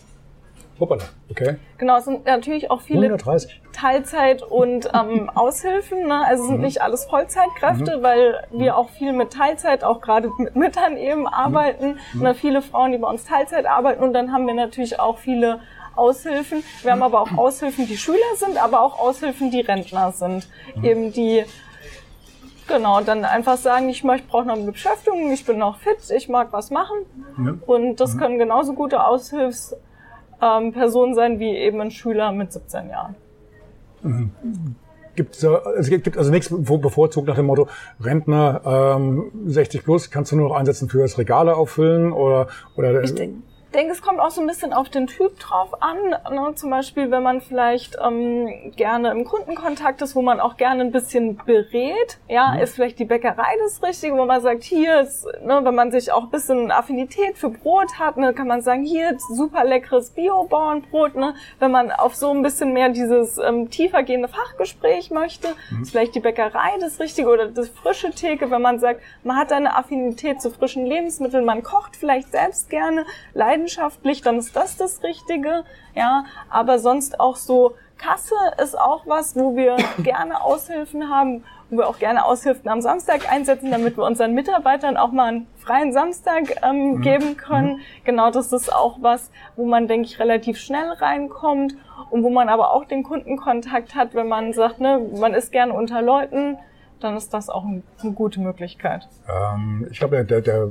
Hoppala, 0.81 1.05
okay. 1.31 1.57
Genau, 1.77 1.99
es 1.99 2.05
sind 2.05 2.25
natürlich 2.25 2.71
auch 2.71 2.81
viele 2.81 3.07
130. 3.07 3.61
Teilzeit- 3.73 4.43
und 4.43 4.89
ähm, 4.95 5.29
Aushilfen. 5.35 6.07
Ne? 6.07 6.25
Also 6.25 6.43
es 6.43 6.49
sind 6.49 6.59
mhm. 6.59 6.65
nicht 6.65 6.83
alles 6.83 7.05
Vollzeitkräfte, 7.07 7.99
mhm. 7.99 8.03
weil 8.03 8.47
wir 8.53 8.77
auch 8.77 8.91
viel 8.91 9.13
mit 9.13 9.33
Teilzeit, 9.33 9.83
auch 9.83 10.01
gerade 10.01 10.31
mit 10.39 10.55
Müttern 10.55 10.97
eben 10.97 11.27
arbeiten. 11.27 11.99
Mhm. 12.13 12.23
Ne? 12.23 12.35
Viele 12.35 12.63
Frauen, 12.63 12.93
die 12.93 12.99
bei 12.99 13.09
uns 13.09 13.25
Teilzeit 13.25 13.67
arbeiten. 13.67 14.03
Und 14.03 14.13
dann 14.13 14.33
haben 14.33 14.47
wir 14.47 14.55
natürlich 14.55 15.01
auch 15.01 15.19
viele 15.19 15.61
Aushilfen. 15.97 16.63
Wir 16.83 16.93
haben 16.93 17.03
aber 17.03 17.23
auch 17.23 17.33
Aushilfen, 17.37 17.87
die 17.87 17.97
Schüler 17.97 18.37
sind, 18.37 18.63
aber 18.63 18.83
auch 18.83 19.01
Aushilfen, 19.01 19.51
die 19.51 19.61
Rentner 19.61 20.13
sind. 20.13 20.49
Mhm. 20.77 20.85
Eben 20.85 21.13
die 21.13 21.45
Genau, 22.69 23.01
dann 23.01 23.25
einfach 23.25 23.57
sagen, 23.57 23.89
ich 23.89 24.05
möchte, 24.05 24.29
brauche 24.29 24.45
noch 24.45 24.55
eine 24.55 24.71
Beschäftigung, 24.71 25.33
ich 25.33 25.47
bin 25.47 25.57
noch 25.57 25.79
fit, 25.79 25.97
ich 26.15 26.29
mag 26.29 26.49
was 26.53 26.71
machen. 26.71 26.99
Ja. 27.43 27.55
Und 27.67 27.97
das 27.97 28.15
mhm. 28.15 28.19
können 28.19 28.39
genauso 28.39 28.75
gute 28.75 29.03
Aushilfs 29.03 29.75
ähm, 30.43 30.73
Person 30.73 31.15
sein 31.15 31.39
wie 31.39 31.57
eben 31.57 31.81
ein 31.81 31.91
Schüler 31.91 32.33
mit 32.33 32.53
17 32.53 32.89
Jahren. 32.89 33.15
Mhm. 34.03 34.31
Gibt 35.17 35.35
es 35.35 35.45
also 35.45 35.91
gibt 35.91 36.17
also 36.17 36.31
nichts 36.31 36.49
bevorzugt 36.49 37.27
nach 37.27 37.35
dem 37.35 37.47
Motto 37.47 37.67
Rentner 38.01 38.97
ähm, 38.97 39.33
60 39.47 39.83
plus 39.83 40.11
kannst 40.13 40.31
du 40.31 40.37
nur 40.37 40.51
noch 40.51 40.55
einsetzen 40.55 40.89
fürs 40.89 41.19
Regale 41.19 41.57
auffüllen 41.57 42.13
oder 42.13 42.47
oder 42.77 43.03
ich 43.03 43.17
denke, 43.17 43.43
denke, 43.75 43.93
es 43.93 44.03
kommt 44.03 44.19
auch 44.21 44.31
so 44.31 44.41
ein 44.41 44.47
bisschen 44.47 44.73
auf 44.73 44.89
den 44.89 45.07
Typ 45.07 45.39
drauf 45.39 45.83
an. 45.83 46.11
Ne? 46.31 46.55
Zum 46.55 46.71
Beispiel, 46.71 47.11
wenn 47.11 47.23
man 47.23 47.41
vielleicht 47.41 47.97
ähm, 48.03 48.73
gerne 48.77 49.11
im 49.11 49.25
Kundenkontakt 49.25 50.01
ist, 50.01 50.17
wo 50.17 50.23
man 50.23 50.41
auch 50.41 50.57
gerne 50.57 50.83
ein 50.83 50.93
bisschen 50.93 51.37
berät. 51.37 52.19
Ja, 52.29 52.53
mhm. 52.53 52.61
ist 52.61 52.75
vielleicht 52.75 52.99
die 52.99 53.05
Bäckerei 53.05 53.57
das 53.61 53.83
Richtige, 53.83 54.17
wo 54.17 54.25
man 54.25 54.41
sagt, 54.41 54.65
hier 54.65 55.01
ist, 55.01 55.27
ne, 55.45 55.61
wenn 55.63 55.75
man 55.75 55.91
sich 55.91 56.13
auch 56.13 56.25
ein 56.25 56.31
bisschen 56.31 56.71
Affinität 56.71 57.37
für 57.37 57.51
Brot 57.51 57.99
hat, 57.99 58.17
ne, 58.17 58.33
kann 58.33 58.47
man 58.47 58.63
sagen, 58.63 58.85
hier 58.85 59.17
super 59.35 59.65
leckeres 59.65 60.11
Bio-Bauernbrot. 60.11 61.17
Ne? 61.17 61.35
Wenn 61.59 61.71
man 61.71 61.91
auf 61.91 62.15
so 62.15 62.31
ein 62.31 62.43
bisschen 62.43 62.73
mehr 62.73 62.89
dieses 62.89 63.39
ähm, 63.39 63.71
tiefergehende 63.71 64.29
Fachgespräch 64.29 65.11
möchte, 65.11 65.49
mhm. 65.71 65.83
ist 65.83 65.91
vielleicht 65.91 66.15
die 66.15 66.21
Bäckerei 66.21 66.71
das 66.81 67.01
Richtige 67.01 67.29
oder 67.29 67.49
das 67.49 67.69
frische 67.69 68.11
Theke, 68.13 68.51
wenn 68.51 68.63
man 68.63 68.79
sagt, 68.79 69.03
man 69.25 69.37
hat 69.37 69.53
eine 69.53 69.77
Affinität 69.77 70.41
zu 70.41 70.51
frischen 70.51 70.87
Lebensmitteln, 70.87 71.45
man 71.45 71.63
kocht 71.63 71.97
vielleicht 71.97 72.33
selbst 72.33 72.71
gerne, 72.71 73.05
leidet 73.35 73.58
leidenschaftlich, 73.59 74.23
dann 74.23 74.39
ist 74.39 74.55
das 74.57 74.77
das 74.77 75.03
Richtige. 75.03 75.65
Ja, 75.95 76.25
aber 76.49 76.79
sonst 76.79 77.21
auch 77.21 77.37
so 77.37 77.75
Kasse 77.99 78.35
ist 78.63 78.79
auch 78.79 79.07
was, 79.07 79.35
wo 79.35 79.57
wir 79.57 79.77
gerne 79.99 80.43
Aushilfen 80.43 81.11
haben, 81.11 81.45
wo 81.69 81.79
wir 81.79 81.89
auch 81.89 81.99
gerne 81.99 82.25
Aushilfen 82.25 82.69
am 82.69 82.81
Samstag 82.81 83.31
einsetzen, 83.31 83.71
damit 83.71 83.97
wir 83.97 84.05
unseren 84.05 84.35
Mitarbeitern 84.35 84.97
auch 84.97 85.11
mal 85.11 85.29
einen 85.29 85.47
freien 85.57 85.93
Samstag 85.93 86.63
ähm, 86.63 86.93
mhm. 86.93 87.01
geben 87.01 87.37
können. 87.37 87.77
Mhm. 87.77 87.81
Genau, 88.05 88.31
das 88.31 88.53
ist 88.53 88.73
auch 88.73 88.99
was, 89.01 89.31
wo 89.57 89.67
man, 89.67 89.89
denke 89.89 90.07
ich, 90.07 90.21
relativ 90.21 90.59
schnell 90.59 90.93
reinkommt 90.93 91.77
und 92.11 92.23
wo 92.23 92.31
man 92.31 92.49
aber 92.49 92.73
auch 92.73 92.85
den 92.85 93.03
Kundenkontakt 93.03 93.95
hat, 93.95 94.15
wenn 94.15 94.29
man 94.29 94.53
sagt, 94.53 94.81
ne, 94.81 95.01
man 95.19 95.35
ist 95.35 95.51
gerne 95.51 95.73
unter 95.73 96.01
Leuten, 96.01 96.57
dann 97.01 97.17
ist 97.17 97.35
das 97.35 97.49
auch 97.49 97.65
ein, 97.65 97.83
eine 98.01 98.13
gute 98.13 98.41
Möglichkeit. 98.41 99.09
Ähm, 99.29 99.87
ich 99.91 99.99
glaube, 99.99 100.25
der, 100.25 100.41
der 100.41 100.71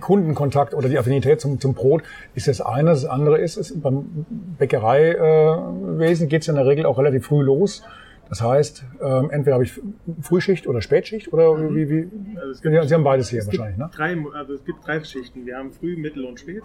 Kundenkontakt 0.00 0.74
oder 0.74 0.88
die 0.88 0.98
Affinität 0.98 1.40
zum, 1.40 1.60
zum 1.60 1.74
Brot 1.74 2.02
ist 2.34 2.48
das 2.48 2.60
eine. 2.60 2.90
Das 2.90 3.04
andere 3.04 3.38
ist, 3.38 3.56
ist 3.56 3.80
beim 3.82 4.26
Bäckereiwesen 4.58 6.26
äh, 6.26 6.28
geht 6.28 6.42
es 6.42 6.48
in 6.48 6.56
der 6.56 6.66
Regel 6.66 6.86
auch 6.86 6.98
relativ 6.98 7.26
früh 7.26 7.42
los. 7.42 7.82
Das 8.28 8.42
heißt, 8.42 8.84
ähm, 9.00 9.30
entweder 9.30 9.54
habe 9.54 9.64
ich 9.64 9.80
Frühschicht 10.20 10.66
oder 10.66 10.82
Spätschicht 10.82 11.32
oder 11.32 11.54
mhm. 11.54 11.76
wie, 11.76 11.88
wie 11.88 12.08
also 12.38 12.60
gibt, 12.60 12.88
Sie 12.88 12.94
haben 12.94 13.04
beides 13.04 13.28
hier 13.28 13.46
wahrscheinlich, 13.46 13.78
ne? 13.78 13.88
Drei, 13.94 14.16
also 14.34 14.54
es 14.54 14.64
gibt 14.64 14.84
drei 14.84 15.02
Schichten. 15.04 15.46
Wir 15.46 15.56
haben 15.56 15.72
Früh, 15.72 15.96
Mittel 15.96 16.24
und 16.24 16.40
Spät. 16.40 16.62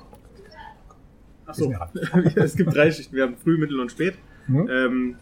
Achso, 1.46 1.72
es 2.36 2.56
gibt 2.56 2.76
drei 2.76 2.90
Schichten. 2.90 3.16
Wir 3.16 3.24
haben 3.24 3.36
Früh, 3.38 3.58
Mittel 3.58 3.80
und 3.80 3.92
Spät. 3.92 4.16
Mhm. 4.48 4.70
Ähm, 4.72 5.16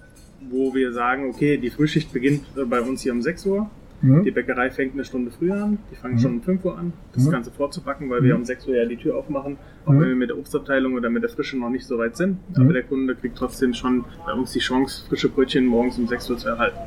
wo 0.49 0.73
wir 0.73 0.93
sagen, 0.93 1.29
okay, 1.29 1.57
die 1.57 1.69
Frühschicht 1.69 2.13
beginnt 2.13 2.45
bei 2.69 2.79
uns 2.81 3.01
hier 3.01 3.11
um 3.11 3.21
6 3.21 3.45
Uhr 3.45 3.69
Mhm. 4.01 4.23
Die 4.23 4.31
Bäckerei 4.31 4.69
fängt 4.69 4.93
eine 4.93 5.03
Stunde 5.03 5.31
früher 5.31 5.55
an. 5.55 5.79
Die 5.91 5.95
fangen 5.95 6.15
mhm. 6.15 6.19
schon 6.19 6.31
um 6.35 6.41
5 6.41 6.65
Uhr 6.65 6.77
an, 6.77 6.93
das 7.13 7.25
mhm. 7.25 7.31
Ganze 7.31 7.51
vorzupacken, 7.51 8.09
weil 8.09 8.23
wir 8.23 8.33
mhm. 8.33 8.41
um 8.41 8.45
6 8.45 8.67
Uhr 8.67 8.75
ja 8.75 8.85
die 8.85 8.97
Tür 8.97 9.17
aufmachen. 9.17 9.57
Auch 9.85 9.91
mhm. 9.91 10.01
wenn 10.01 10.09
wir 10.09 10.15
mit 10.15 10.29
der 10.29 10.37
Obstabteilung 10.37 10.93
oder 10.93 11.09
mit 11.09 11.23
der 11.23 11.29
Frische 11.29 11.57
noch 11.57 11.69
nicht 11.69 11.85
so 11.85 11.97
weit 11.97 12.15
sind. 12.15 12.37
Aber 12.55 12.65
mhm. 12.65 12.73
der 12.73 12.83
Kunde 12.83 13.15
kriegt 13.15 13.37
trotzdem 13.37 13.73
schon 13.73 14.05
bei 14.25 14.33
uns 14.33 14.51
die 14.51 14.59
Chance, 14.59 15.05
frische 15.07 15.29
Brötchen 15.29 15.65
morgens 15.65 15.97
um 15.97 16.07
6 16.07 16.29
Uhr 16.29 16.37
zu 16.37 16.49
erhalten. 16.49 16.77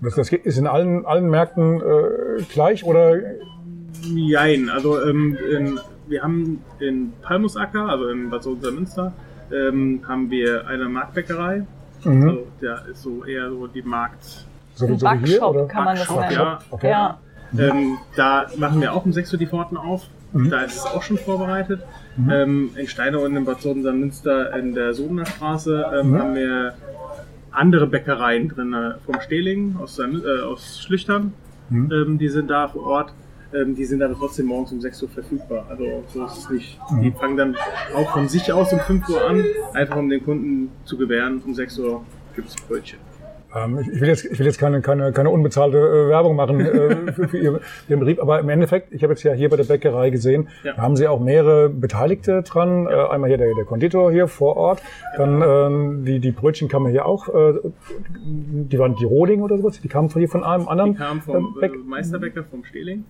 Das, 0.00 0.14
das 0.14 0.30
ist 0.32 0.58
in 0.58 0.66
allen, 0.66 1.06
allen 1.06 1.30
Märkten 1.30 1.80
äh, 1.80 2.42
gleich 2.52 2.84
oder? 2.84 3.18
Jein. 4.14 4.68
Also 4.68 5.02
ähm, 5.02 5.36
in, 5.50 5.78
wir 6.06 6.22
haben 6.22 6.60
in 6.80 7.12
Palmusacker, 7.22 7.88
also 7.88 8.08
in 8.08 8.30
Bad 8.30 8.44
Münster, 8.46 9.12
ähm, 9.52 10.00
haben 10.06 10.30
wir 10.30 10.66
eine 10.66 10.88
Marktbäckerei. 10.88 11.66
Also 12.04 12.48
der 12.60 12.86
ist 12.90 13.02
so 13.02 13.24
eher 13.24 13.48
so 13.50 13.68
die 13.68 13.82
Markt 13.82 14.46
so, 14.74 14.86
Ein 14.86 14.98
so 14.98 15.04
Backshop 15.06 15.28
hier, 15.28 15.48
oder? 15.48 15.66
kann 15.66 15.84
man 15.84 15.96
das 15.96 16.10
nennen. 16.10 16.32
Ja. 16.32 16.58
Okay. 16.70 16.90
ja. 16.90 17.18
Ähm, 17.58 17.98
da 18.16 18.46
machen 18.56 18.80
wir 18.80 18.94
auch 18.94 19.04
um 19.04 19.12
6 19.12 19.32
Uhr 19.32 19.38
die 19.38 19.46
Pforten 19.46 19.76
auf. 19.76 20.08
Mhm. 20.32 20.50
Da 20.50 20.62
ist 20.62 20.76
es 20.76 20.86
auch 20.86 21.02
schon 21.02 21.18
vorbereitet. 21.18 21.82
Mhm. 22.16 22.30
Ähm, 22.30 22.70
in 22.76 22.88
Steine 22.88 23.18
und 23.18 23.36
in 23.36 23.44
Bad 23.44 23.60
Soden-Münster 23.60 24.56
in 24.56 24.74
der 24.74 24.94
Sodener 24.94 25.26
Straße 25.26 25.86
ähm, 25.94 26.10
mhm. 26.10 26.18
haben 26.18 26.34
wir 26.34 26.74
andere 27.50 27.86
Bäckereien 27.86 28.48
drin, 28.48 28.72
äh, 28.72 28.94
vom 29.04 29.20
Stehling 29.20 29.76
aus, 29.78 29.98
äh, 29.98 30.04
aus 30.42 30.80
Schlüchtern. 30.80 31.34
Mhm. 31.68 31.92
Ähm, 31.92 32.18
die 32.18 32.28
sind 32.28 32.48
da 32.48 32.68
vor 32.68 32.86
Ort. 32.86 33.14
Ähm, 33.54 33.74
die 33.74 33.84
sind 33.84 34.02
aber 34.02 34.14
trotzdem 34.14 34.46
morgens 34.46 34.72
um 34.72 34.80
6 34.80 35.02
Uhr 35.02 35.08
verfügbar. 35.10 35.66
Also 35.68 36.04
so 36.08 36.24
ist 36.24 36.38
es 36.38 36.50
nicht. 36.50 36.78
Mhm. 36.90 37.02
Die 37.02 37.10
fangen 37.12 37.36
dann 37.36 37.56
auch 37.94 38.12
von 38.12 38.28
sich 38.28 38.50
aus 38.52 38.72
um 38.72 38.80
5 38.80 39.08
Uhr 39.10 39.28
an, 39.28 39.44
einfach 39.74 39.96
um 39.96 40.08
den 40.08 40.24
Kunden 40.24 40.70
zu 40.84 40.96
gewähren. 40.96 41.42
Um 41.44 41.54
6 41.54 41.78
Uhr 41.78 42.04
gibt 42.34 42.48
es 42.48 42.56
Brötchen. 42.56 42.98
Ähm, 43.54 43.78
ich, 43.78 44.00
will 44.00 44.08
jetzt, 44.08 44.24
ich 44.24 44.38
will 44.38 44.46
jetzt 44.46 44.58
keine, 44.58 44.80
keine, 44.80 45.12
keine 45.12 45.30
unbezahlte 45.30 45.76
äh, 45.76 46.08
Werbung 46.08 46.36
machen 46.36 46.60
äh, 46.60 47.12
für, 47.12 47.28
für 47.28 47.38
Ihren 47.38 47.60
Betrieb, 47.88 48.20
aber 48.20 48.40
im 48.40 48.48
Endeffekt, 48.48 48.92
ich 48.92 49.02
habe 49.02 49.12
jetzt 49.12 49.22
ja 49.22 49.32
hier 49.32 49.48
bei 49.48 49.56
der 49.56 49.64
Bäckerei 49.64 50.10
gesehen, 50.10 50.48
ja. 50.62 50.72
da 50.74 50.82
haben 50.82 50.96
Sie 50.96 51.06
auch 51.06 51.20
mehrere 51.20 51.68
Beteiligte 51.68 52.42
dran. 52.42 52.84
Ja. 52.84 53.06
Äh, 53.06 53.10
einmal 53.10 53.28
hier 53.28 53.38
der, 53.38 53.54
der 53.54 53.64
Konditor 53.64 54.10
hier 54.10 54.28
vor 54.28 54.56
Ort, 54.56 54.82
dann 55.16 55.42
ähm, 55.42 56.04
die, 56.04 56.20
die 56.20 56.32
Brötchen 56.32 56.68
kamen 56.68 56.90
hier 56.90 57.06
auch, 57.06 57.28
äh, 57.28 57.58
die 58.24 58.78
waren 58.78 58.96
die 58.96 59.04
Roding 59.04 59.42
oder 59.42 59.58
sowas, 59.58 59.80
die 59.80 59.88
kamen 59.88 60.08
von 60.08 60.20
hier 60.20 60.28
von 60.28 60.44
einem 60.44 60.68
anderen. 60.68 60.92
Die 60.92 60.98
kamen 60.98 61.20
vom 61.20 61.56
äh, 61.60 61.68
Meisterbäcker 61.68 62.44
vom 62.44 62.64
Stehling. 62.64 63.04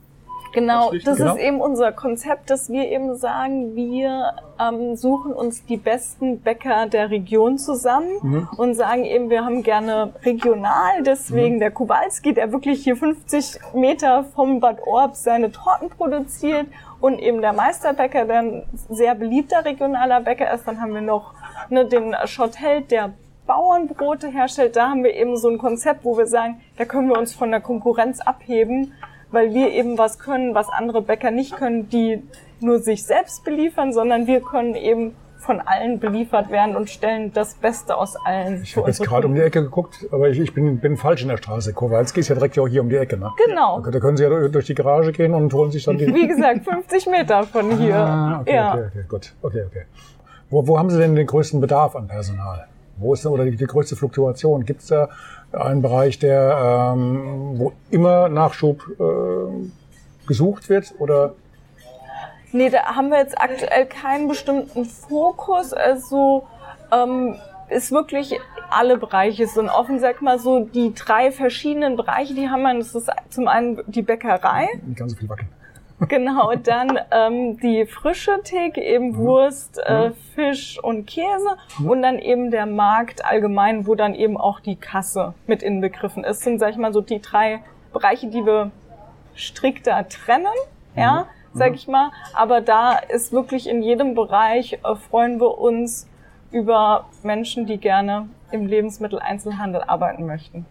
Genau, 0.52 0.92
das 1.04 1.18
genau. 1.18 1.34
ist 1.34 1.40
eben 1.40 1.60
unser 1.60 1.92
Konzept, 1.92 2.50
dass 2.50 2.70
wir 2.70 2.90
eben 2.90 3.16
sagen, 3.16 3.74
wir 3.74 4.34
ähm, 4.60 4.96
suchen 4.96 5.32
uns 5.32 5.64
die 5.64 5.76
besten 5.76 6.40
Bäcker 6.40 6.86
der 6.86 7.10
Region 7.10 7.58
zusammen 7.58 8.10
mhm. 8.22 8.48
und 8.56 8.74
sagen 8.74 9.04
eben, 9.04 9.30
wir 9.30 9.44
haben 9.44 9.62
gerne 9.62 10.12
regional, 10.24 11.02
deswegen 11.04 11.56
mhm. 11.56 11.60
der 11.60 11.70
Kowalski, 11.70 12.34
der 12.34 12.52
wirklich 12.52 12.84
hier 12.84 12.96
50 12.96 13.60
Meter 13.74 14.24
vom 14.34 14.60
Bad 14.60 14.86
Orb 14.86 15.16
seine 15.16 15.50
Torten 15.50 15.88
produziert 15.88 16.66
und 17.00 17.18
eben 17.18 17.40
der 17.40 17.52
Meisterbäcker, 17.52 18.26
der 18.26 18.38
ein 18.38 18.62
sehr 18.90 19.14
beliebter 19.14 19.64
regionaler 19.64 20.20
Bäcker 20.20 20.52
ist. 20.52 20.66
Dann 20.68 20.80
haben 20.80 20.94
wir 20.94 21.00
noch 21.00 21.34
ne, 21.70 21.86
den 21.86 22.14
Schottheld, 22.26 22.90
der 22.90 23.12
Bauernbrote 23.46 24.28
herstellt. 24.28 24.76
Da 24.76 24.90
haben 24.90 25.02
wir 25.02 25.14
eben 25.14 25.36
so 25.36 25.48
ein 25.48 25.58
Konzept, 25.58 26.04
wo 26.04 26.16
wir 26.16 26.26
sagen, 26.26 26.60
da 26.76 26.84
können 26.84 27.08
wir 27.08 27.18
uns 27.18 27.34
von 27.34 27.50
der 27.50 27.60
Konkurrenz 27.60 28.20
abheben 28.20 28.92
weil 29.32 29.52
wir 29.52 29.70
eben 29.70 29.98
was 29.98 30.18
können, 30.18 30.54
was 30.54 30.68
andere 30.68 31.02
Bäcker 31.02 31.30
nicht 31.30 31.56
können, 31.56 31.88
die 31.88 32.22
nur 32.60 32.78
sich 32.78 33.04
selbst 33.04 33.44
beliefern, 33.44 33.92
sondern 33.92 34.26
wir 34.26 34.40
können 34.40 34.74
eben 34.74 35.14
von 35.42 35.60
allen 35.60 35.98
beliefert 35.98 36.50
werden 36.50 36.76
und 36.76 36.88
stellen 36.88 37.32
das 37.32 37.54
Beste 37.54 37.96
aus 37.96 38.14
allen. 38.24 38.62
Ich 38.62 38.76
habe 38.76 38.86
jetzt 38.86 39.02
gerade 39.02 39.26
um 39.26 39.34
die 39.34 39.40
Ecke 39.40 39.62
geguckt, 39.62 40.06
aber 40.12 40.28
ich, 40.28 40.38
ich 40.38 40.54
bin, 40.54 40.78
bin 40.78 40.96
falsch 40.96 41.22
in 41.22 41.28
der 41.28 41.36
Straße. 41.36 41.72
Kowalski 41.72 42.20
ist 42.20 42.28
ja 42.28 42.36
direkt 42.36 42.54
hier 42.54 42.80
um 42.80 42.88
die 42.88 42.96
Ecke, 42.96 43.16
ne? 43.16 43.30
Genau. 43.44 43.80
Da, 43.80 43.98
können 43.98 44.16
Sie 44.16 44.22
ja 44.22 44.48
durch 44.48 44.66
die 44.66 44.74
Garage 44.74 45.10
gehen 45.10 45.34
und 45.34 45.52
holen 45.52 45.72
sich 45.72 45.84
dann 45.84 45.98
die... 45.98 46.06
Wie 46.14 46.28
gesagt, 46.28 46.64
50 46.64 47.06
Meter 47.06 47.42
von 47.42 47.76
hier. 47.76 47.96
Ah, 47.96 48.40
okay, 48.40 48.54
ja. 48.54 48.74
okay, 48.74 48.84
okay, 48.86 49.04
gut. 49.08 49.32
Okay, 49.42 49.64
okay. 49.66 49.82
Wo, 50.48 50.66
wo 50.66 50.78
haben 50.78 50.90
Sie 50.90 50.98
denn 50.98 51.16
den 51.16 51.26
größten 51.26 51.60
Bedarf 51.60 51.96
an 51.96 52.06
Personal? 52.06 52.68
Wo 52.96 53.14
ist 53.14 53.24
denn, 53.24 53.32
oder 53.32 53.44
die, 53.44 53.56
die 53.56 53.66
größte 53.66 53.96
Fluktuation? 53.96 54.64
Gibt 54.64 54.82
es 54.82 54.88
da 54.88 55.08
einen 55.52 55.82
Bereich, 55.82 56.18
der 56.18 56.92
ähm, 56.94 57.58
wo 57.58 57.72
immer 57.90 58.28
Nachschub 58.28 58.82
äh, 58.98 60.26
gesucht 60.26 60.68
wird 60.68 60.94
oder? 60.98 61.34
Nee, 62.52 62.70
da 62.70 62.96
haben 62.96 63.08
wir 63.08 63.18
jetzt 63.18 63.40
aktuell 63.40 63.86
keinen 63.86 64.28
bestimmten 64.28 64.84
Fokus. 64.84 65.72
Also 65.72 66.46
ähm, 66.92 67.36
ist 67.70 67.92
wirklich 67.92 68.38
alle 68.70 68.98
Bereiche 68.98 69.46
sind 69.46 69.68
offen. 69.68 69.98
Sag 69.98 70.22
mal 70.22 70.38
so, 70.38 70.60
die 70.60 70.94
drei 70.94 71.32
verschiedenen 71.32 71.96
Bereiche, 71.96 72.34
die 72.34 72.48
haben 72.48 72.62
wir. 72.62 72.74
Das 72.74 72.94
ist 72.94 73.10
zum 73.30 73.48
einen 73.48 73.80
die 73.86 74.02
Bäckerei. 74.02 74.68
Nicht 74.86 74.98
ganz 74.98 75.12
so 75.12 75.18
viel 75.18 75.28
wackeln. 75.28 75.48
Genau, 76.08 76.54
dann 76.54 76.98
ähm, 77.10 77.58
die 77.58 77.86
frische 77.86 78.40
Theke, 78.42 78.80
eben 78.82 79.10
mhm. 79.10 79.16
Wurst, 79.16 79.80
äh, 79.84 80.08
mhm. 80.08 80.14
Fisch 80.34 80.78
und 80.82 81.06
Käse 81.06 81.56
mhm. 81.78 81.90
und 81.90 82.02
dann 82.02 82.18
eben 82.18 82.50
der 82.50 82.66
Markt 82.66 83.24
allgemein, 83.24 83.86
wo 83.86 83.94
dann 83.94 84.14
eben 84.14 84.36
auch 84.36 84.60
die 84.60 84.76
Kasse 84.76 85.34
mit 85.46 85.62
inbegriffen 85.62 86.24
ist. 86.24 86.38
Das 86.38 86.44
sind, 86.44 86.58
sag 86.58 86.70
ich 86.70 86.76
mal, 86.76 86.92
so 86.92 87.00
die 87.00 87.20
drei 87.20 87.62
Bereiche, 87.92 88.28
die 88.28 88.44
wir 88.44 88.70
strikter 89.34 90.08
trennen, 90.08 90.46
ja, 90.96 91.26
sag 91.54 91.74
ich 91.74 91.88
mal. 91.88 92.10
Aber 92.34 92.60
da 92.60 92.96
ist 92.96 93.32
wirklich 93.32 93.68
in 93.68 93.82
jedem 93.82 94.14
Bereich 94.14 94.74
äh, 94.84 94.94
freuen 94.96 95.40
wir 95.40 95.58
uns 95.58 96.08
über 96.50 97.06
Menschen, 97.22 97.66
die 97.66 97.78
gerne 97.78 98.28
im 98.50 98.66
Lebensmitteleinzelhandel 98.66 99.82
arbeiten 99.82 100.26
möchten. 100.26 100.66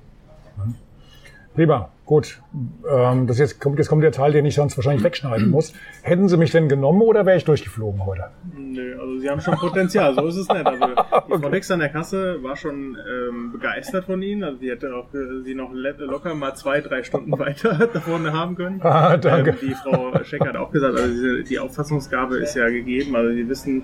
Prima, 1.53 1.89
gut. 2.05 2.41
Ähm, 2.89 3.27
das 3.27 3.37
jetzt 3.37 3.59
kommt, 3.59 3.77
jetzt 3.77 3.89
kommt 3.89 4.03
der 4.03 4.13
Teil, 4.13 4.31
den 4.31 4.45
ich 4.45 4.55
sonst 4.55 4.77
wahrscheinlich 4.77 5.03
wegschneiden 5.03 5.49
muss. 5.49 5.73
Hätten 6.01 6.29
Sie 6.29 6.37
mich 6.37 6.51
denn 6.51 6.69
genommen 6.69 7.01
oder 7.01 7.25
wäre 7.25 7.35
ich 7.35 7.43
durchgeflogen 7.43 8.05
heute? 8.05 8.25
Nö, 8.55 8.97
also 8.97 9.19
Sie 9.19 9.29
haben 9.29 9.41
schon 9.41 9.55
Potenzial, 9.55 10.15
so 10.15 10.27
ist 10.27 10.37
es 10.37 10.47
nicht. 10.47 10.65
Also 10.65 10.85
die 10.87 11.33
Frau 11.41 11.49
Dix 11.49 11.69
an 11.69 11.79
der 11.79 11.89
Kasse 11.89 12.41
war 12.41 12.55
schon 12.55 12.97
ähm, 12.97 13.51
begeistert 13.51 14.05
von 14.05 14.21
Ihnen. 14.21 14.45
Also 14.45 14.59
die 14.59 14.69
hätte 14.69 14.95
auch 14.95 15.13
äh, 15.13 15.43
Sie 15.43 15.53
noch 15.53 15.71
locker 15.73 16.33
mal 16.35 16.55
zwei, 16.55 16.79
drei 16.79 17.03
Stunden 17.03 17.37
weiter 17.37 17.89
da 17.93 17.99
vorne 17.99 18.31
haben 18.31 18.55
können. 18.55 18.79
Ah, 18.81 19.17
danke. 19.17 19.51
Ähm, 19.51 19.57
die 19.61 19.73
Frau 19.73 20.23
Scheck 20.23 20.45
hat 20.45 20.55
auch 20.55 20.71
gesagt, 20.71 20.97
also 20.97 21.43
die 21.43 21.59
Auffassungsgabe 21.59 22.37
ist 22.37 22.55
ja 22.55 22.69
gegeben. 22.69 23.13
Also 23.15 23.33
Sie 23.33 23.49
wissen, 23.49 23.83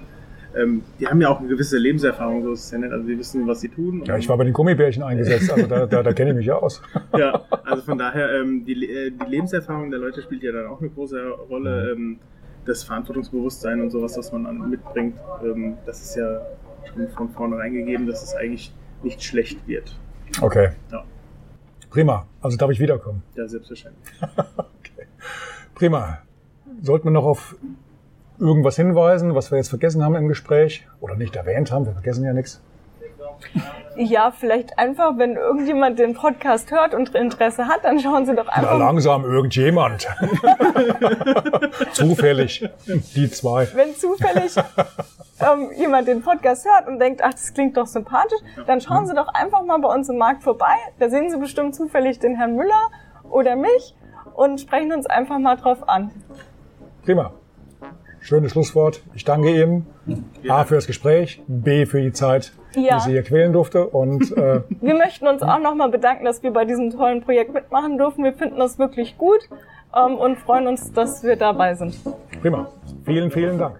ähm, 0.58 0.84
die 1.00 1.08
haben 1.08 1.22
ja 1.22 1.30
auch 1.30 1.40
eine 1.40 1.48
gewisse 1.48 1.78
Lebenserfahrung, 1.78 2.44
so 2.44 2.52
ist 2.54 2.66
es 2.66 2.72
ja 2.72 2.78
nicht. 2.78 2.92
Also 2.92 3.08
die 3.08 3.18
wissen, 3.18 3.48
was 3.48 3.62
sie 3.62 3.70
tun. 3.70 4.04
Ja, 4.06 4.18
ich 4.18 4.28
war 4.28 4.38
bei 4.38 4.44
den 4.44 4.54
Gummibärchen 4.54 5.04
eingesetzt, 5.04 5.52
also 5.52 5.68
da, 5.68 5.86
da, 5.86 6.04
da 6.04 6.14
kenne 6.14 6.32
ich 6.32 6.38
mich 6.38 6.46
ja 6.46 6.56
aus. 6.56 6.82
ja, 7.18 7.42
also 7.64 7.84
von 7.84 7.98
daher, 7.98 8.42
ähm, 8.42 8.66
die, 8.66 8.74
äh, 8.90 9.12
die 9.12 9.30
Lebenserfahrung 9.30 9.92
der 9.92 10.00
Leute 10.00 10.22
spielt 10.22 10.44
ja 10.44 10.52
dann 10.52 10.68
auch 10.68 10.80
eine 10.80 10.90
große 10.90 11.30
Rolle. 11.50 11.96
Mhm. 11.96 12.02
Ähm, 12.02 12.20
das 12.68 12.84
Verantwortungsbewusstsein 12.84 13.82
und 13.82 13.92
sowas, 13.92 14.18
was 14.18 14.32
man 14.32 14.44
dann 14.44 14.70
mitbringt, 14.70 15.16
ähm, 15.44 15.78
das 15.86 16.02
ist 16.02 16.16
ja 16.16 16.42
schon 16.86 17.08
von 17.10 17.30
vornherein 17.30 17.74
gegeben, 17.74 18.08
dass 18.08 18.24
es 18.24 18.36
eigentlich 18.36 18.74
nicht 19.04 19.24
schlecht 19.24 19.66
wird. 19.68 19.98
Okay. 20.42 20.72
Ja. 20.92 21.04
Prima. 21.90 22.28
Also 22.42 22.58
darf 22.58 22.70
ich 22.72 22.80
wiederkommen? 22.80 23.24
Ja, 23.36 23.48
selbstverständlich. 23.48 24.08
okay. 24.58 25.08
Prima. 25.74 26.20
Sollten 26.82 27.06
wir 27.06 27.12
noch 27.12 27.26
auf 27.26 27.56
irgendwas 28.40 28.76
hinweisen, 28.76 29.36
was 29.36 29.52
wir 29.52 29.58
jetzt 29.58 29.70
vergessen 29.70 30.04
haben 30.04 30.16
im 30.16 30.28
Gespräch 30.28 30.88
oder 31.00 31.16
nicht 31.16 31.36
erwähnt 31.36 31.72
haben? 31.72 31.86
Wir 31.86 31.94
vergessen 31.94 32.24
ja 32.26 32.34
nichts. 32.34 32.62
Ja, 33.96 34.32
vielleicht 34.32 34.78
einfach, 34.78 35.18
wenn 35.18 35.36
irgendjemand 35.36 35.98
den 35.98 36.14
Podcast 36.14 36.72
hört 36.72 36.94
und 36.94 37.16
Interesse 37.16 37.68
hat, 37.68 37.84
dann 37.84 38.00
schauen 38.00 38.26
Sie 38.28 38.36
doch 38.36 38.48
einfach. 38.48 38.74
Na, 38.74 38.78
langsam 38.78 39.26
irgendjemand. 39.26 40.08
zufällig. 41.94 42.70
Die 43.16 43.30
zwei. 43.32 43.68
Wenn 43.74 43.96
zufällig 43.96 44.56
ähm, 45.40 45.72
jemand 45.76 46.08
den 46.08 46.22
Podcast 46.22 46.66
hört 46.66 46.88
und 46.88 47.00
denkt, 47.00 47.22
ach, 47.24 47.32
das 47.32 47.54
klingt 47.54 47.76
doch 47.76 47.88
sympathisch, 47.88 48.40
dann 48.68 48.82
schauen 48.82 49.08
Sie 49.08 49.16
doch 49.16 49.30
einfach 49.30 49.64
mal 49.64 49.80
bei 49.80 49.90
uns 49.90 50.10
im 50.10 50.18
Markt 50.18 50.44
vorbei. 50.44 50.76
Da 51.00 51.10
sehen 51.10 51.32
Sie 51.32 51.38
bestimmt 51.38 51.76
zufällig 51.76 52.20
den 52.20 52.36
Herrn 52.36 52.56
Müller 52.56 52.92
oder 53.30 53.56
mich 53.56 53.96
und 54.36 54.62
sprechen 54.62 54.94
uns 54.94 55.08
einfach 55.08 55.40
mal 55.40 55.56
drauf 55.56 55.90
an. 55.90 56.12
Prima. 57.04 57.32
Schönes 58.28 58.52
Schlusswort. 58.52 59.00
Ich 59.14 59.24
danke 59.24 59.50
ihm. 59.50 59.86
Ja. 60.44 60.58
A 60.58 60.64
für 60.66 60.76
das 60.76 60.86
Gespräch, 60.86 61.42
B 61.48 61.86
für 61.86 62.02
die 62.02 62.12
Zeit, 62.12 62.52
ja. 62.76 62.98
die 62.98 63.04
Sie 63.04 63.12
hier 63.12 63.24
quälen 63.24 63.54
durfte. 63.54 63.88
Und 63.88 64.36
äh, 64.36 64.64
wir 64.82 64.96
möchten 64.96 65.28
uns 65.28 65.42
auch 65.42 65.60
nochmal 65.60 65.90
bedanken, 65.90 66.26
dass 66.26 66.44
wir 66.44 66.52
bei 66.52 66.66
diesem 66.66 66.92
tollen 66.92 67.22
Projekt 67.22 67.54
mitmachen 67.54 67.98
dürfen. 67.98 68.26
Wir 68.26 68.34
finden 68.34 68.60
das 68.60 68.78
wirklich 68.80 69.18
gut 69.18 69.48
ähm, 69.96 70.16
und 70.16 70.38
freuen 70.40 70.68
uns, 70.68 70.92
dass 70.92 71.24
wir 71.24 71.38
dabei 71.38 71.76
sind. 71.76 71.98
Prima. 72.42 72.68
Vielen, 73.06 73.32
vielen 73.32 73.58
Dank. 73.58 73.80